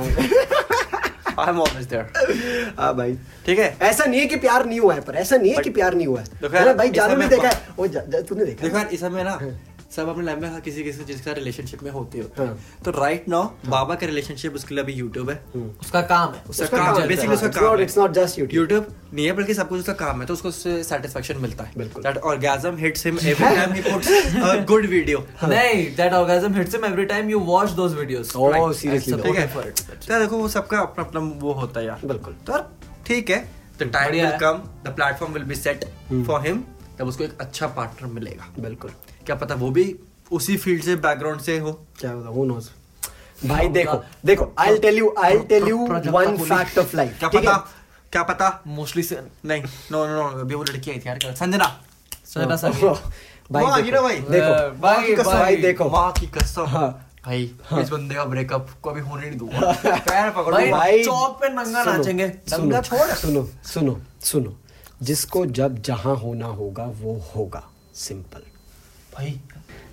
I 1.38 1.48
am 1.50 1.60
always 1.60 1.86
there 1.86 2.72
हाँ 2.78 2.94
भाई। 2.96 3.14
ठीक 3.46 3.58
है? 3.58 3.76
ऐसा 3.82 4.04
नहीं 4.04 4.20
है 4.20 4.26
कि 4.26 4.36
प्यार 4.46 4.66
नहीं 4.66 4.80
हुआ 4.80 4.94
है 4.94 5.00
पर 5.00 5.14
ऐसा 5.16 5.36
नहीं 5.36 5.52
है 5.54 5.62
कि 5.62 5.70
प्यार 5.70 5.94
नहीं 5.94 6.06
हुआ 6.06 6.20
है। 6.20 6.74
भाई 6.76 6.90
जानू 6.90 7.16
ने 7.16 7.28
देखा 7.28 7.48
है। 7.48 7.60
वो 7.78 7.86
तूने 7.88 8.44
देखा 8.44 8.62
देखो 8.66 8.78
है? 8.78 8.88
इस 8.92 9.00
समय 9.00 9.24
ना 9.24 9.38
सब 9.90 10.08
अपने 10.08 10.24
लाइफ 10.24 10.38
में 10.38 10.60
किसी 10.60 10.82
किसी 10.84 11.04
चीज़ 11.04 11.22
का 11.24 11.32
रिलेशनशिप 11.32 11.82
में 11.82 11.90
होते 11.90 12.18
हो। 12.18 12.28
हाँ। 12.38 12.58
तो 12.84 12.90
राइट 12.90 13.28
नाउ 13.28 13.70
बाबा 13.70 13.94
का 13.94 14.06
रिलेशनशिप 14.06 14.54
उसके 14.54 14.74
लिए 14.74 14.84
अभी 14.84 14.92
यूट्यूब 14.92 15.30
है। 15.30 15.36
उसका 15.56 16.02
काम 16.02 16.32
है। 16.34 16.42
उसका 16.50 16.64
उसका 16.64 16.78
काम 16.78 16.94
है। 16.94 17.00
है, 17.00 17.08
बेसिकली 17.08 17.26
हाँ, 17.26 17.36
उसका 17.36 17.48
काम 17.60 17.78
है। 17.78 17.86
it's 17.86 17.98
not 17.98 18.16
just 18.18 18.38
YouTube. 18.38 18.54
YouTube 18.54 18.94
नहीं 19.14 19.26
है 19.26 19.32
बल्कि 19.32 19.54
सब 19.54 19.68
कुछ 19.68 19.80
उसका 19.80 19.92
काम 20.00 20.20
है 20.20 20.26
तो 20.26 20.34
उसको 20.34 20.48
उससे 20.48 20.82
सेटिस्फेक्शन 20.84 21.38
मिलता 21.38 21.64
है। 21.64 21.72
बिल्कुल। 21.78 22.02
That 22.02 22.18
orgasm 22.32 22.76
hits 22.76 23.06
him 23.06 23.18
every 23.22 23.54
time 23.56 23.72
he 23.72 23.82
puts 23.82 24.08
a 24.36 24.54
good 24.68 24.86
video 24.86 25.18
नहीं 25.44 25.84
that 25.96 26.12
orgasm 26.12 26.54
hits 26.54 26.74
him 26.74 26.84
every 26.84 27.04
time 27.14 27.30
you 27.30 27.40
watch 27.50 27.70
those 27.72 27.92
videos 27.94 28.32
Oh, 28.36 28.68
seriously, 28.78 29.22
ठीक 29.22 29.36
है. 29.36 29.46
तो 29.46 30.18
देखो 30.18 30.36
वो 30.36 30.48
सबका 30.48 30.78
अपना 30.80 31.04
अपना 31.04 31.20
वो 31.40 31.52
होता 31.52 31.80
है 31.80 31.86
यार। 31.86 32.00
बिल्कुल। 32.06 32.36
तो 32.46 32.58
ठीक 33.06 33.30
है। 33.30 33.38
The 33.78 33.90
time 33.92 34.12
will 34.12 34.36
come 34.40 34.62
the 34.84 34.94
platform 34.96 35.32
will 35.32 35.44
be 35.44 35.54
set 35.54 35.84
for 36.26 36.46
him 36.46 36.62
तब 36.98 37.08
उसको 37.08 37.24
एक 37.24 37.40
अच्छा 37.40 37.66
पार्टनर 37.76 38.12
मिलेगा। 38.12 38.48
बिल्कुल। 38.58 38.90
क्या 39.26 39.36
पता 39.36 39.54
वो 39.54 39.70
भी 39.70 39.96
उसी 40.32 40.56
फ़ील्ड 40.56 40.82
से 40.82 40.96
बैकग्राउंड 40.96 41.40
से 41.40 41.58
हो। 41.58 41.72
क्या 42.00 42.10
होगा 42.10 42.30
who 42.30 42.44
knows? 42.50 42.70
भाई 43.46 43.68
देखो 43.68 44.04
देखो 44.26 44.52
I 44.58 44.78
tell 44.78 44.98
you 44.98 45.14
I 45.18 45.38
tell 45.38 45.68
you 45.68 45.78
one 46.06 46.36
fact 46.36 46.78
of 46.78 46.96
life 46.96 47.18
क्या 47.18 47.28
पता 47.28 47.56
क्या 48.12 48.22
पता 48.22 48.62
मोस्टली 48.66 49.02
से 49.02 49.20
नहीं 49.44 49.62
नो 49.92 50.06
नो 50.06 50.22
नो 50.22 50.40
अभी 50.40 50.54
वो 50.54 50.62
लड़की 50.62 50.90
आई 50.90 50.98
थी 50.98 51.08
यार 51.08 51.18
क्या- 51.18 51.36
संजना। 51.36 51.80
सर 52.26 52.46
भाई 53.52 53.82
देखो, 53.82 54.02
भाई। 54.02 54.16
देखो 54.16 54.70
की 54.70 54.80
भाई, 54.80 55.14
कसम 55.14 55.32
भाई 55.32 55.56
देखो। 55.56 55.90
माँ 55.90 56.12
की 56.12 56.26
कसम। 56.26 56.64
हाँ। 56.64 57.10
भाई 57.26 57.50
इस 57.80 57.88
बंदे 57.88 58.14
का 58.14 58.24
ब्रेकअप 58.24 58.70
को 58.82 58.90
अभी 58.90 59.00
होने 59.00 59.28
नहीं 59.28 59.38
दूँगा। 59.38 59.72
पैर 59.86 60.30
पकड़ो 60.30 60.52
भाई, 60.52 60.70
भाई 60.70 61.04
चौक 61.04 61.40
पे 61.40 61.48
नंगा 61.48 61.84
नाचेंगे। 61.84 62.26
नंगा 62.26 62.80
छोड़। 62.80 63.10
सुनो 63.10 63.48
सुनो 63.64 64.00
सुनो। 64.20 64.56
जिसको 65.02 65.46
जब 65.46 65.82
जहाँ 65.82 66.16
होना 66.16 66.46
होगा 66.46 66.84
वो 66.84 67.32
होगा। 67.36 67.68
सिंपल 67.94 68.42
भाई। 69.14 69.40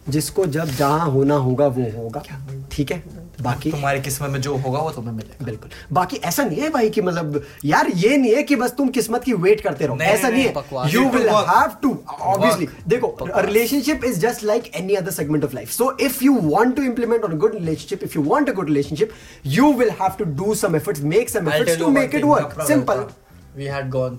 जिसको 0.10 0.46
जब 0.46 0.66
जहाँ 0.68 1.10
होना 1.12 1.36
होगा 1.38 1.66
वो 1.68 1.90
होगा। 1.96 2.24
ठीक 2.72 2.92
है? 2.92 3.04
बाकी 3.42 3.72
तुम्हारी 3.72 4.02
किस्मत 4.02 4.30
में 4.30 4.40
जो 4.42 4.56
होगा 4.56 4.80
वो 4.80 4.90
तुम्हें 4.92 5.14
मिलेगा। 5.14 5.46
बिल्कुल। 5.46 5.70
बाकी 5.94 6.18
ऐसा 6.18 6.44
नहीं 6.44 6.60
है 6.62 6.70
भाई 6.70 6.90
कि 6.90 7.02
मतलब 7.02 7.42
यार 7.66 7.88
ये 7.96 8.18
नहीं 8.18 8.34
है 8.36 8.44
कि 8.44 8.56
बस 8.56 8.72
तुम 8.78 8.90
किस्मत 8.90 9.24
की 9.24 9.34
वेट 9.46 9.62
करते 9.62 9.86
रहो। 9.86 9.98
ऐसा 9.98 10.30
नहीं, 10.30 10.44
नहीं 10.46 10.80
है। 10.80 10.92
You 10.94 11.10
will 11.10 11.30
have 11.30 11.72
to 11.84 11.98
obviously 12.10 12.68
देखो 12.88 13.16
relationship 13.22 14.04
is 14.06 14.20
just 14.20 14.44
like 14.44 14.72
any 14.76 14.96
other 14.96 15.12
segment 15.12 15.44
of 15.44 15.56
life 15.56 15.72
so 15.72 15.96
if 16.02 16.24
you 16.24 16.40
want 16.44 16.76
to 16.76 16.84
implement 16.84 17.24
on 17.24 17.38
good 17.38 17.56
relationship 17.56 18.04
if 18.04 18.18
you 18.18 18.24
want 18.24 18.50
a 18.50 18.54
good 18.54 18.68
relationship 18.68 19.12
you 19.46 19.74
will 19.74 19.90
have 20.02 20.12
to 20.20 20.26
do 20.44 20.56
some 20.56 20.76
efforts 20.76 21.02
make 21.14 21.30
some 21.30 21.50
efforts 21.50 21.78
to 21.80 21.88
make 21.90 22.16
it 22.16 22.24
work 22.26 22.62
simple 22.68 22.96
बताता। 22.96 23.20
We 23.54 23.66
had 23.68 23.88
gone 23.94 24.14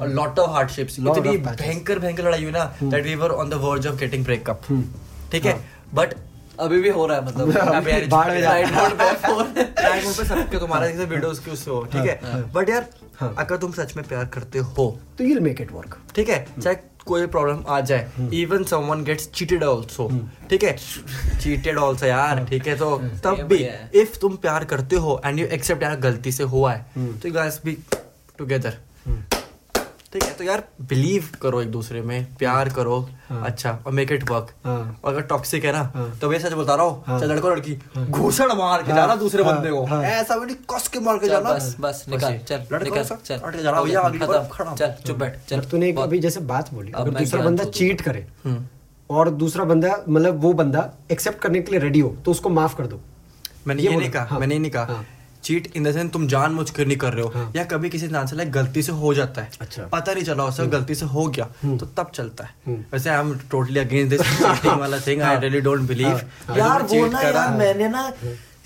through 0.00 0.08
a 0.08 0.14
lot 0.14 0.38
of 0.38 0.50
hardships. 0.56 0.98
Lot 0.98 1.18
इतनी. 1.18 1.36
भयंकर 1.36 1.98
भयंकर 1.98 2.24
लड़ाई 2.24 2.42
हुई 2.42 2.52
ना 2.52 2.72
that 2.80 3.04
we 3.04 3.16
were 3.22 3.32
on 3.36 3.50
the 3.54 3.58
verge 3.66 3.86
of 3.92 3.98
getting 4.02 4.24
breakup. 4.30 4.58
ठीक 5.32 5.44
है? 5.46 5.54
But 5.94 6.14
अभी 6.60 6.80
भी 6.82 6.88
हो 6.88 7.06
रहा 7.06 7.16
है 7.16 7.26
मतलब। 7.26 7.50
सबके 10.28 10.58
तुम्हारा 10.58 10.86
जैसे 10.86 11.04
वीडियोस 11.04 11.38
के 11.38 11.50
उससे 11.50 11.70
हो? 11.70 11.82
ठीक 11.92 12.04
है? 12.10 12.42
बट 12.52 12.68
यार 12.70 12.86
अगर 13.38 13.56
तुम 13.56 13.72
सच 13.72 13.96
में 13.96 14.06
प्यार 14.08 14.24
करते 14.34 14.58
हो 14.58 14.98
तो 15.18 15.24
you'll 15.24 15.44
make 15.48 15.60
it 15.66 15.72
work 15.78 15.96
ठीक 16.14 16.28
है? 16.28 16.46
चाहे 16.60 16.76
कोई 17.06 17.26
प्रॉब्लम 17.26 17.64
आ 17.68 17.80
जाए 17.80 18.10
even 18.34 18.64
someone 18.64 19.04
gets 19.04 19.28
cheated 19.34 19.64
also 19.64 20.08
ठीक 20.50 20.62
है? 20.64 20.76
चीटेड 21.40 21.78
आल्सो 21.78 22.06
यार 22.06 22.44
ठीक 22.50 22.66
है? 22.68 22.76
तो 22.78 22.96
तब 23.24 23.42
भी 23.52 23.68
इफ़ 24.00 24.18
तुम 24.20 24.36
प्यार 24.36 24.64
करते 24.64 24.96
हो 24.96 25.20
एंड 25.24 25.38
यू 25.38 25.46
एक्सेप्ट 25.58 25.82
यार 25.82 25.96
गलती 26.00 26.32
से 26.32 26.44
हुआ 26.44 26.72
है 26.72 26.84
तो 27.20 27.28
यू 27.28 27.34
गाइस 27.34 27.60
बी 27.64 27.78
टुगेदर 28.38 28.76
ठीक 30.12 30.22
है 30.22 30.32
तो 30.34 30.44
यार 30.44 30.62
बिलीव 30.82 31.28
करो 31.42 31.60
एक 31.62 31.68
दूसरे 31.70 32.00
में 32.02 32.24
प्यार 32.36 32.68
करो 32.68 32.98
हाँ. 33.28 33.42
अच्छा 33.46 33.70
और 33.86 33.92
मेक 33.92 34.12
इट 34.12 34.30
वर्क 34.30 34.48
हाँ। 34.64 35.00
और 35.04 35.12
अगर 35.12 35.22
टॉक्सिक 35.22 35.64
है 35.64 35.72
ना 35.72 35.82
हाँ। 35.94 36.08
तो 36.20 36.30
मैं 36.30 36.38
सच 36.38 36.52
बता 36.52 36.74
रहा 36.74 36.86
हूँ 36.86 37.04
हाँ। 37.06 37.18
चाहे 37.20 37.32
लड़का 37.32 37.48
लड़की 37.48 37.76
घूसड़ 38.10 38.52
मार 38.52 38.82
के 38.82 38.92
हाँ। 38.92 39.00
जाना 39.00 39.14
दूसरे 39.16 39.44
हाँ। 39.44 39.54
बंदे 39.54 39.70
को 39.70 39.84
हाँ। 39.84 40.02
ऐसा 40.04 40.36
भी 40.36 40.46
नहीं 40.46 40.56
कस 40.70 40.88
के 40.88 41.00
मार 41.00 41.18
के 41.18 41.28
जाना 41.28 41.52
बस 41.52 41.76
बस 41.80 42.04
निकल 42.08 42.38
चल 42.38 42.66
लड़का 42.72 42.84
निकल 42.84 43.04
चल 43.04 43.40
हट 43.44 43.56
के 43.56 43.62
जाना 43.62 43.82
भैया 43.82 44.00
अगली 44.00 44.18
बार 44.18 44.28
खत्म 44.28 44.48
खड़ा 44.48 44.74
चल 44.74 44.94
चुप 45.06 45.16
बैठ 45.16 45.38
चल 45.48 45.60
तूने 45.70 45.88
एक 45.88 45.98
अभी 45.98 46.18
जैसे 46.18 46.40
बात 46.50 46.74
बोली 46.74 46.92
अगर 46.94 47.10
दूसरा 47.12 47.42
बंदा 47.42 47.64
चीट 47.70 48.00
करे 48.00 48.26
हम्म। 48.44 48.66
और 49.10 49.30
दूसरा 49.36 49.64
बंदा 49.64 49.96
मतलब 50.08 50.42
वो 50.42 50.52
बंदा 50.54 50.90
एक्सेप्ट 51.12 51.40
करने 51.40 51.60
के 51.60 51.70
लिए 51.70 51.80
रेडी 51.80 52.00
हो 52.00 52.14
तो 52.24 52.30
उसको 52.30 52.48
माफ़ 52.50 52.76
कर 52.76 52.86
दो 52.86 53.00
मैंने 53.66 53.82
ये 53.82 53.96
नहीं 53.96 54.10
कहा 54.10 54.24
हाँ, 54.24 54.38
मैंने 54.40 54.54
ये 54.54 54.60
नहीं 54.60 54.70
कहा 54.70 54.84
हाँ। 54.86 55.06
चीट 55.44 55.70
इन 55.76 55.84
देंस 55.84 55.94
सेंस 55.94 56.10
तुम 56.12 56.26
जान 56.28 56.52
मुझ 56.52 56.68
कर 56.70 56.86
नहीं 56.86 56.96
कर 56.98 57.12
रहे 57.12 57.24
हो 57.24 57.30
हाँ। 57.34 57.52
या 57.56 57.64
कभी 57.64 57.90
किसी 57.90 58.06
इंसान 58.06 58.26
से 58.26 58.36
लाइक 58.36 58.50
गलती 58.52 58.82
से 58.82 58.92
हो 58.92 59.12
जाता 59.14 59.42
है। 59.42 59.50
अच्छा। 59.60 59.82
पता 59.92 60.12
नहीं 60.12 60.24
चला 60.24 60.44
उसे 60.44 60.66
गलती 60.74 60.94
से 60.94 61.06
हो 61.14 61.26
गया 61.28 61.44
तो 61.64 61.86
तब 61.98 62.10
चलता 62.14 62.44
है। 62.44 62.54
हम्म। 62.66 62.84
वैसे 62.92 63.10
I 63.10 63.20
am 63.20 63.34
totally 63.50 63.80
against 63.80 64.10
this 64.10 64.20
cheating 64.20 64.80
वाला 64.80 64.98
thing 65.06 65.22
I 65.22 65.38
really 65.40 65.60
don't 65.60 65.88
believe 65.88 66.20
हाँ। 66.48 66.56
यार 66.58 66.82
वो 66.92 67.06
ना 67.06 67.20
यार 67.20 67.56
मैंने 67.58 67.88
ना 67.88 68.10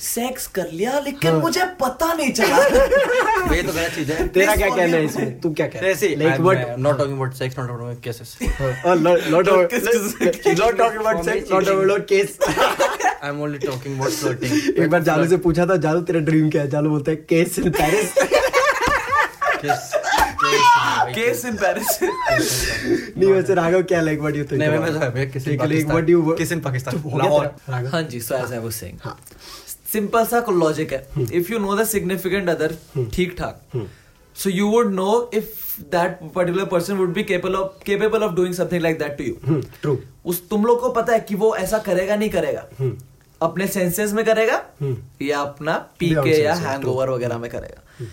सेक्स 0.05 0.47
कर 0.57 0.71
लिया 0.73 0.99
लेकिन 1.01 1.31
हाँ. 1.31 1.41
मुझे 1.41 1.65
पता 1.81 2.13
नहीं 2.13 2.33
चला। 2.33 2.57
ये 3.55 3.63
तो 3.63 3.73
गलत 3.73 3.93
चीज़ 3.95 4.13
है। 4.13 4.27
तेरा 4.37 4.55
क्या 4.57 4.69
कहना 4.69 4.97
है 4.97 5.05
इसमें? 5.05 5.41
तू 5.41 5.53
क्या 5.61 5.67
कहना 5.67 5.89
ऐसे 5.89 6.09
है। 6.09 6.17
Like 6.23 6.41
what 6.41 6.79
not 6.79 6.99
talking 6.99 7.17
about 7.17 7.35
sex 7.35 7.59
not 7.59 7.71
about 7.71 8.03
cases 8.05 8.37
not 9.05 9.29
not 9.35 9.51
talking 10.81 11.01
about 11.01 11.25
sex 11.31 11.51
not 11.55 11.73
about 11.77 12.07
case 12.13 12.39
I 13.25 13.31
am 13.31 13.41
only 13.43 13.59
talking 13.59 13.97
about 13.99 14.13
flirting 14.13 14.79
एक 14.85 14.91
बार 14.91 15.03
जालू 15.03 15.27
से 15.29 15.37
पूछा 15.49 15.67
था 15.67 15.77
जालू 15.89 16.01
तेरा 16.11 16.21
ड्रीम 16.31 16.51
क्या 16.51 16.63
है? 16.63 16.69
जालू 16.71 16.91
बोलता 16.91 17.11
है 17.11 17.17
case 17.33 17.59
in 17.59 17.71
Paris 17.81 18.13
case 21.15 21.45
in 21.47 21.57
Paris 21.57 21.99
नहीं 22.03 23.33
वैसे 23.33 23.55
राघव 23.55 23.83
क्या 23.93 24.01
लाइक 24.01 24.21
व्हाट 24.21 24.37
यू 24.37 24.45
थिंक 24.45 24.61
नहीं 24.63 24.79
मैं 24.79 24.93
तो 24.93 24.99
है 24.99 25.11
भैया 25.13 25.25
किस 25.31 25.85
व्हाट 25.87 26.09
यू 26.11 26.23
किस 26.39 26.53
इन 26.53 26.61
पाकिस्तान 26.61 27.03
लाहौर। 27.19 27.45
लाहौर 27.71 27.87
हाँ 27.93 28.03
जी 28.15 28.21
so 28.21 28.35
as 28.35 28.53
I 28.53 28.59
was 28.59 28.73
saying 28.73 28.99
हाँ। 29.05 29.19
सिंपल 29.95 30.25
सा 30.27 30.45
लॉजिक 30.51 30.93
है। 30.93 31.07
If 31.33 31.53
you 31.53 31.59
know 31.59 31.77
the 31.77 31.85
significant 31.89 32.49
other 32.51 32.77
ठीक 33.15 33.37
ठाक 33.39 33.87
so 34.37 34.51
you 34.51 34.69
would 34.71 34.93
know 34.95 35.31
if 35.35 35.81
that 35.91 36.19
particular 36.35 36.65
person 36.67 36.95
would 36.97 37.13
be 37.15 37.23
capable 37.25 37.57
of 37.57 37.83
capable 37.87 38.23
of 38.23 38.33
doing 38.35 38.55
something 38.55 38.83
like 38.83 38.99
that 38.99 39.17
to 39.19 39.25
you 39.25 39.61
true 39.83 39.99
उस 40.25 40.49
तुम 40.49 40.65
लोग 40.67 40.81
को 40.81 40.89
पता 40.93 41.13
है 41.13 41.21
कि 41.21 41.35
वो 41.35 41.55
ऐसा 41.57 41.79
करेगा 41.81 42.17
नहीं 42.17 42.31
करेगा। 42.31 42.65
अपने 43.41 43.67
सेंसेस 43.67 44.13
में 44.13 44.25
करेगा 44.25 44.61
हम्म। 44.81 45.27
या 45.27 45.41
अपना 45.41 45.73
पीके 45.99 46.37
या 46.43 46.55
हैंगओवर 46.57 47.11
वगैरह 47.11 47.39
में 47.39 47.51
करेगा। 47.51 48.07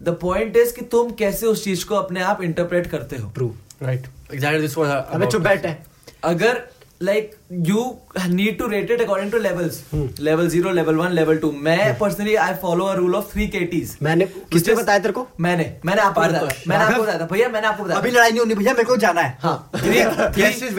द 0.00 0.16
पॉइंट 0.20 0.56
इज़ 0.56 0.74
कि 0.74 0.84
तुम 0.92 1.10
कैसे 1.18 1.46
उस 1.46 1.64
चीज़ 1.64 1.84
को 1.86 1.94
अपने 1.94 2.22
आप 2.22 2.42
इंटरप्रेट 2.42 2.86
करते 2.86 3.16
हो। 3.16 3.30
True 3.34 3.52
right 3.82 4.06
exactly 4.34 4.60
this 4.60 4.76
was 4.78 4.90
अबे 4.90 5.26
चुप 5.26 5.42
बैठ। 5.42 5.66
है 5.66 5.84
अगर 6.24 6.62
like 7.02 7.34
you 7.68 7.84
need 8.28 8.58
to 8.58 8.66
rate 8.68 8.90
it 8.90 9.00
according 9.02 9.30
to 9.32 9.38
levels 9.38 9.82
level 10.20 10.48
zero 10.48 10.70
level 10.72 10.96
one 10.96 11.12
level 11.12 11.38
two 11.38 11.50
मैं 11.62 11.98
personally 11.98 12.34
I 12.44 12.54
follow 12.62 12.84
a 12.84 12.94
rule 12.94 13.14
of 13.14 13.32
three 13.32 13.46
KTs 13.48 13.96
मैंने 14.02 14.26
किसने 14.52 14.74
बताया 14.74 14.98
तेरे 14.98 15.12
को? 15.12 15.26
मैंने 15.40 15.64
मैंने 15.84 16.02
आपको 16.02 16.20
बताया 16.20 16.42
मैंने 16.68 16.84
आपको 16.84 17.02
बताया 17.02 17.26
भैया 17.32 17.48
मैंने 17.48 17.66
आपको 17.66 17.84
बताया 17.84 18.00
अभी 18.00 18.10
लड़ाई 18.10 18.30
नहीं 18.30 18.40
होनी 18.40 18.54
भैया 18.54 18.72
मेरे 18.72 18.84
को 18.84 18.96
जाना 18.96 19.20
है। 19.20 20.30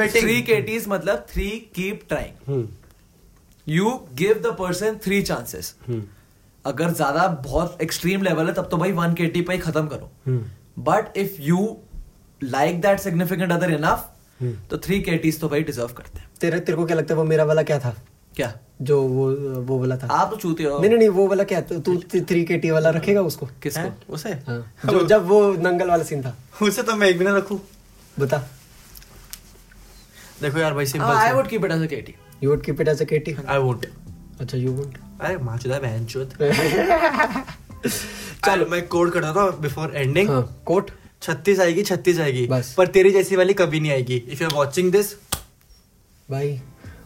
थ्री 0.21 0.41
केटीज 0.43 0.85
मतलब 0.89 1.25
three 1.31 1.49
keep 1.75 2.01
trying 2.09 2.67
you 3.67 3.91
give 4.15 4.41
the 4.43 4.55
person 4.59 4.97
three 5.03 5.21
chances 5.21 5.75
अगर 6.65 6.91
ज़्यादा 6.93 7.27
बहुत 7.43 7.81
एक्सट्रीम 7.81 8.21
लेवल 8.23 8.47
है 8.47 8.53
तब 8.53 8.67
तो 8.71 8.77
भाई 8.77 8.91
वन 8.91 9.13
केटी 9.13 9.41
पर 9.41 9.53
ही 9.53 9.59
खत्म 9.59 9.87
करो। 9.87 10.11
But 10.83 11.17
if 11.17 11.41
you 11.41 11.77
like 12.41 12.81
that 12.81 12.99
significant 12.99 13.51
other 13.51 13.71
enough 13.73 14.09
तो 14.41 14.77
थ्री 14.77 15.01
के 15.01 15.31
तो 15.31 15.49
भाई 15.49 15.63
डिजर्व 15.63 15.87
करते 15.87 16.19
हैं। 16.19 16.29
तेरे 16.41 16.59
तेरे 16.59 16.77
को 16.77 16.85
क्या 16.85 16.97
लगता 16.97 17.13
है 17.13 17.17
वो 17.17 17.23
मेरा 17.23 17.43
वाला 17.43 17.63
क्या 17.63 17.79
था? 17.79 17.95
क्या? 18.35 18.59
जो 18.81 19.01
वो 19.01 19.31
वो 19.61 19.79
वाला 19.79 19.97
था। 19.97 20.07
आप 20.07 20.29
तो 20.29 20.35
चूते 20.35 20.63
हो। 20.63 20.79
नहीं 20.79 20.89
नहीं 20.89 20.99
नहीं 20.99 21.09
वो 21.09 21.27
वाला 21.27 21.43
क्या? 21.43 21.61
तू 21.61 21.79
तू 21.79 22.01
थ्री 22.15 22.45
के 22.45 22.57
टी 22.57 22.71
वाला 22.71 22.89
रखेगा 22.89 23.21
उसको? 23.21 23.45
किसको? 23.45 23.81
हैं? 23.81 23.97
उसे? 24.09 24.29
हाँ। 24.29 24.73
जो 24.85 25.07
जब 25.07 25.25
वो 25.25 25.53
नंगल 25.53 25.89
वाला 25.89 26.03
सीन 26.03 26.23
था। 26.23 26.37
उसे 26.61 26.83
तो 26.83 26.95
मैं 26.95 27.07
एक 27.07 27.17
भी 27.17 27.25
ना 27.25 27.37
रखूँ। 27.37 27.59
बता। 28.19 28.49
देखो 30.41 30.59
यार 30.59 30.73
भाई 30.73 30.85
simple 30.85 31.07
I 31.07 31.31
would 31.31 31.47
keep 31.47 31.65
it 31.65 31.71
as 31.71 31.81
a 31.81 31.85
KT 31.85 32.15
you 32.43 32.49
would 32.49 32.63
keep 32.63 32.81
it 32.81 32.87
as 32.87 33.01
a 33.01 33.05
KT 33.05 33.35
I 33.47 33.57
won't 33.57 33.85
अच्छा 34.41 34.57
यू 34.57 34.71
वुड 34.71 34.97
अरे 35.21 35.37
माचुदा 35.37 35.79
बहन 35.79 36.05
चोद 36.05 36.33
चलो 38.45 38.65
मैं 38.65 38.87
कोड 38.87 39.11
करता 39.11 39.31
था 39.33 39.49
बिफोर 39.51 39.95
एंडिंग 39.95 40.29
हाँ 40.29 40.63
कोट 40.65 40.91
छत्तीस 41.23 41.59
आएगी 41.59 41.83
छत्तीस 41.83 42.19
आएगी। 42.19 42.45
बस। 42.47 42.73
पर 42.77 42.87
तेरी 42.87 43.11
जैसी 43.11 43.35
वाली 43.35 43.53
कभी 43.53 43.79
नहीं 43.79 43.91
आएगी। 43.91 44.23
If 44.31 44.43
you 44.43 44.47
are 44.47 44.53
watching 44.55 44.91
this 44.91 45.13
भाई 46.29 46.59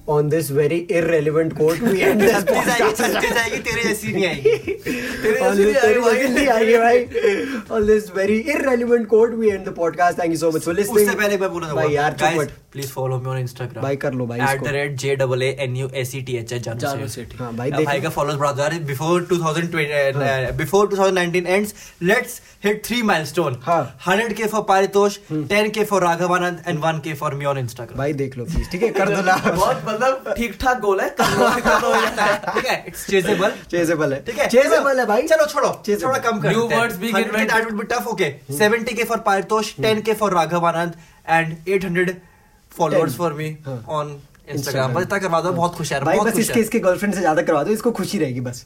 on 0.10 0.30
this 0.30 0.50
very 0.52 0.76
irrelevant 0.92 1.54
quote 1.58 1.80
we 1.80 2.00
end 2.00 2.22
this 2.22 2.32
छत्तीस 2.32 2.68
आएगी 2.70 2.92
छत्तीस 2.94 3.38
आएगी 3.38 3.58
तेरी 3.60 3.84
जैसी 3.84 4.14
नहीं 4.14 4.26
आएगी। 4.26 4.56
तेरी 4.58 5.34
जैसी 6.02 6.28
नहीं 6.34 6.48
आएगी। 6.48 6.78
भाई 6.78 7.04
on 7.72 7.86
this 7.88 8.10
very 8.16 8.38
irrelevant 8.56 9.08
quote 9.14 9.34
we 9.40 9.50
end 9.50 9.66
the 9.66 9.74
podcast 9.78 10.20
thank 10.20 10.32
you 10.32 10.38
so 10.38 10.52
much 10.52 10.64
for 10.66 10.76
listening 10.76 10.98
उससे 10.98 11.16
पहले 11.18 11.38
मैं 11.38 11.50
बोलना 11.50 11.68
चाहूँगा 11.68 11.86
भाई 11.86 11.96
यार 11.96 12.14
चुप 12.14 12.48
please 12.78 12.92
follow 12.94 13.18
me 13.20 13.30
on 13.30 13.38
Instagram 13.38 13.84
भाई 13.84 13.96
कर 14.02 14.14
लो 14.14 14.26
भाई 14.28 14.40
at 14.54 14.62
the 14.64 14.72
rate 14.74 14.96
J 15.04 15.16
double 15.16 15.44
A 15.44 15.50
N 15.62 15.76
U 15.78 15.88
S 16.02 16.12
C 16.12 16.22
T 16.22 16.36
H 16.38 16.52
H 16.54 16.62
Janu 16.64 16.80
Janu 16.80 17.08
Sethi. 17.08 17.38
हाँ, 17.38 17.52
भाई 17.56 17.72
भाई 17.72 17.86
भाई 17.86 18.02
का 18.02 18.10
फॉलोअर्स 18.10 18.40
बढ़ा 18.40 18.52
जा 18.60 18.68
रहे 18.68 18.80
before 18.90 19.28
2020 19.32 20.52
before 20.58 20.90
2019 20.90 21.46
ends 21.48 21.74
let's 22.04 22.40
hit 22.66 22.84
three 22.86 23.02
milestone 23.12 23.58
हाँ। 23.64 23.80
100 24.08 24.34
के 24.38 24.46
फॉर 24.54 24.62
पारितोष 24.70 25.18
10 25.52 25.70
के 25.78 25.84
फॉर 25.92 26.04
राघवानंद 26.04 26.62
एंड 26.68 26.80
1 26.84 27.00
के 27.04 27.14
फॉर 27.22 27.36
मी 27.36 27.46
ऑन 27.46 27.58
इंस्टाग्राम 27.58 27.98
भाई 27.98 28.14
देख 28.22 28.38
लो 28.38 28.46
प्लीज़ 28.46 28.70
ठीक 28.72 28.84
है? 28.84 28.90
कर 29.00 29.10
दो 29.10 29.22
ना। 29.30 29.36
बहुत 29.48 29.84
मतलब 29.88 30.34
ठीक 30.38 30.58
ठाक 30.62 30.80
गोल 30.82 31.00
है 31.02 31.10
कर 31.22 31.32
लो, 31.40 31.50
कर 31.68 31.82
लो। 31.82 31.94
ठीक 32.54 32.66
है? 32.66 32.84
इट्स 32.88 33.06
चेजेबल 33.10 33.52
चेजेबल 33.72 34.14
है। 34.14 34.24
ठीक 34.26 34.40
है? 34.40 34.48
चेजेबल 34.50 35.00
है 35.00 35.06
भाई। 35.06 35.28
चलो 35.34 35.46
छोड़ो। 35.54 35.70
थोड़ा 35.90 36.18
कम 36.30 36.40
कर 36.40 36.54
New 36.54 36.62
देते 36.62 36.76
हैं। 36.76 36.82
words 36.82 37.02
being 37.04 37.18
100 37.18 37.26
के 37.26 37.38
invented. 37.38 37.56
that 37.56 37.70
would 37.70 37.82
be 37.82 37.90
tough 37.96 38.10
okay. 38.14 38.32
70 38.62 38.96
K 38.96 39.04
for 39.12 39.18
Paritosh 39.28 39.74
10 39.82 40.02
के 40.06 40.14
for 40.24 40.34
Raghav 40.34 40.66
Anand 40.68 40.96
and 41.30 41.56
800 41.76 42.14
followers 42.78 43.12
10. 43.12 43.18
For 43.18 43.34
me 43.34 43.50
हाँ. 43.66 43.84
On 43.90 44.08
Instagram. 44.08 44.56
इंस्टाग्राम 44.56 44.94
बस 44.94 45.02
इतना 45.02 45.18
करवा 45.18 45.42
दो 45.42 45.52
बहुत 45.52 45.76
खुश 45.76 45.92
है 45.94 46.00
भाई 46.00 46.20
बस 46.20 46.38
इसके 46.40 46.60
इसके 46.60 46.80
गर्लफ्रेंड 46.80 47.14
से 47.14 47.20
ज़्यादा 47.20 47.42
करवा 47.42 47.64
दो 47.64 47.72
इसको 47.72 47.92
खुशी 47.92 48.20
रहेगी 48.20 48.40
बस 48.40 48.66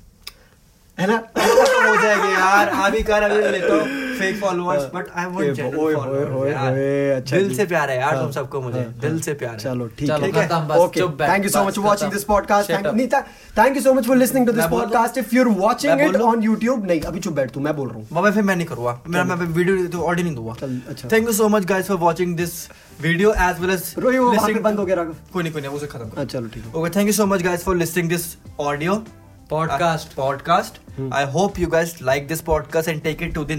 है 0.98 1.08
ना 1.08 1.16
हो 1.38 1.96
जाएगी 2.02 2.34
यार 2.34 2.68
अभी 2.86 3.04
कर 3.04 3.24
अभी 3.24 3.42
ले 3.52 3.60
तो 3.60 4.11
fake 4.22 4.40
followers 4.42 4.84
but 4.94 5.10
I 5.16 5.26
want 5.26 5.54
genuine 5.56 5.96
followers 5.96 7.32
दिल 7.32 7.56
से 7.56 7.66
प्यार 7.66 7.90
है 7.90 7.98
यार 8.00 8.14
हाँ, 8.14 8.24
तुम 8.24 8.32
सबको 8.32 8.62
मुझे 8.62 8.80
हाँ, 8.80 8.94
दिल 9.02 9.12
हाँ। 9.12 9.22
से 9.22 9.34
प्यार 9.34 9.54
है। 9.54 9.60
चलो 9.60 9.88
ठीक 10.00 10.10
है। 10.10 10.16
Okay 10.78 11.02
thank 11.22 11.44
you 11.44 11.50
so 11.50 11.64
much 11.64 11.76
for 11.76 11.86
watching 11.86 12.12
this 12.12 12.24
podcast 12.24 12.70
thank 12.70 13.14
thank 13.58 13.76
you 13.76 13.82
so 13.82 13.94
much 13.94 14.08
for 14.08 14.18
listening 14.18 14.48
to 14.48 14.54
this? 14.54 14.66
Podcast 14.72 15.18
if 15.18 15.36
you 15.36 15.44
are 15.44 15.50
watching 15.60 16.02
it 16.02 16.16
on 16.18 16.42
YouTube 16.48 16.86
नहीं 16.88 17.02
अभी 17.02 17.20
चुप 17.20 17.34
बैठ 17.34 17.52
तू 17.52 17.60
मैं 17.60 17.76
बोल 17.76 17.88
रहा 17.90 17.98
हूँ। 17.98 18.08
बाबा 18.14 18.32
फिर 18.32 18.44
मैं 18.44 18.56
नहीं 18.56 18.68
करूँगा। 18.68 19.00
मेरा 19.08 19.24
मैं 19.26 19.36
वीडियो 19.48 19.88
तो 19.88 20.04
ऑडियो 20.04 20.26
नहीं 20.26 20.36
दूँगा। 20.36 20.54
अच्छा। 20.90 21.10
Thank 21.12 21.28
you 21.28 21.34
so 21.34 21.50
much 21.50 21.66
guys 21.74 21.88
for 21.88 21.98
watching 21.98 22.36
this 22.38 22.54
video 23.02 23.34
as 23.50 23.60
well 23.62 23.72
as 23.72 23.94
रोही 24.00 24.18
वो 24.18 24.32
बंद 24.62 24.80
हो 24.80 24.86
गया 24.86 24.96
राघव। 24.96 25.16
कोई 25.34 25.44
नहीं 25.44 25.54
कोई 25.54 25.62
नहीं 25.62 25.72
उसे 25.72 25.88
खत्म 25.88 26.10
कर। 26.10 26.26
चलो 26.26 26.48
ठीक 26.48 26.64
है। 26.66 26.72
Okay, 26.74 26.92
thank 26.98 27.10
you 27.10 27.16
so 27.16 27.26
much, 27.32 27.42
guys, 27.48 27.64
for 27.64 27.76
listening 27.80 28.14
this 28.14 28.30
audio. 28.68 29.02
Podcast 29.52 30.14
podcast 30.14 30.78
I 31.14 31.26
hope 31.26 31.60
you 31.60 31.68
guys 31.68 31.98
like 32.02 32.28
this 32.28 32.42
podcast 32.42 32.90
and 32.90 33.02
take 33.02 33.22
it 33.22 33.34
to 33.34 33.44
the 33.44 33.52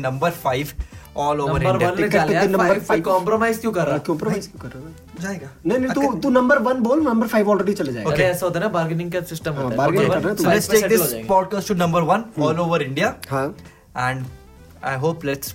five 0.43 0.69
all 1.17 1.41
over 1.41 1.63
India 1.63 1.91
क्यों 1.91 2.11
कर 2.11 2.19
रहा? 2.19 2.63
हाँ, 2.63 2.75
है 2.91 3.01
कॉम्प्रोमाइज 3.01 3.59
क्यों 3.59 3.73
कर 3.73 4.69
रहा 4.69 4.85
है? 4.85 4.93
जाएगा। 5.21 5.49
नहीं 5.67 5.79
नहीं 5.79 5.93
तू 5.93 6.15
तू 6.21 6.31
नंबर 6.31 6.59
1 6.59 7.03
नंबर 7.03 7.43
ऑलरेडी 7.43 7.73
चले 7.73 7.93
जाएगा। 7.93 8.11
ऐसा 8.11 8.47
होता 8.47 8.59
है 8.59 8.67
ना 8.67 8.73
बार्गेनिंग 8.73 9.13
का 9.13 9.21
सिस्टम 9.21 9.53
होता 9.53 9.83
है 13.35 13.45
and 13.99 14.27
I 14.85 14.97
hope 14.97 15.25
let's 15.25 15.55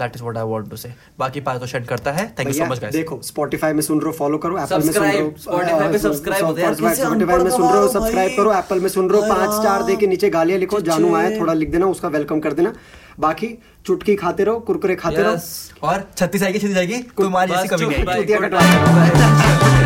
That 0.00 0.16
is 0.16 0.22
what 0.22 0.36
I 0.36 0.44
want 0.44 0.68
to 0.70 0.76
say 0.76 0.92
बाकी 1.18 1.40
पारितोषण 1.40 1.84
करता 1.90 2.12
है. 2.12 2.24
Thank 2.38 2.48
you 2.48 2.54
so 2.54 2.64
much 2.70 2.80
guys 2.80 2.94
देखो 2.94 3.20
Spotify 3.24 3.72
में 3.74 3.80
सुन 3.82 4.00
रहे 4.00 4.06
हो 4.06 4.12
फॉलो 4.18 4.38
करो 4.38 4.56
Apple 4.58 4.84
में 4.84 4.92
सुन 4.92 5.02
रहे 5.02 5.20
हो 5.20 5.30
Spotify 5.44 5.92
पे 5.92 5.98
सब्सक्राइब 5.98 6.44
हो 6.44 6.52
अनपढ़ 6.52 7.42
में 7.42 7.50
सुन 7.50 7.68
रहे 7.68 7.78
हो 7.78 7.88
सब्सक्राइब 7.88 8.36
करो 8.36 8.52
Apple 8.52 8.80
में 8.82 8.88
सुन 8.88 9.10
रहे 9.10 9.20
हो 9.20 9.26
पाँच 9.34 9.50
स्टार 9.60 9.82
दे 9.82 9.96
के 9.96 10.06
नीचे 10.06 10.30
गालियाँ 10.30 10.58
लिखो 10.60 10.80
जानू 10.90 11.14
आए 11.16 11.38
थोड़ा 11.40 11.52
लिख 11.52 11.70
देना 11.70 11.86
उसका 11.96 12.08
वेलकम 12.18 12.40
कर 12.40 12.52
देना। 12.52 12.72
बाकी 13.20 13.58
चुटकी 13.86 14.14
खाते 14.16 14.44
रहो 14.44 14.58
कुरकुरे 14.68 14.94
खाते 14.96 15.22
रहो। 15.22 15.36
और 15.88 16.04
छत्तीस 16.16 16.42
आएगी 16.42 16.58
छत्तीस 16.58 16.76
आएगी 16.76 17.02
तुम्हारी 17.18 17.52
जैसी 17.52 17.68
कभी 17.68 17.86
नहीं। 17.86 19.82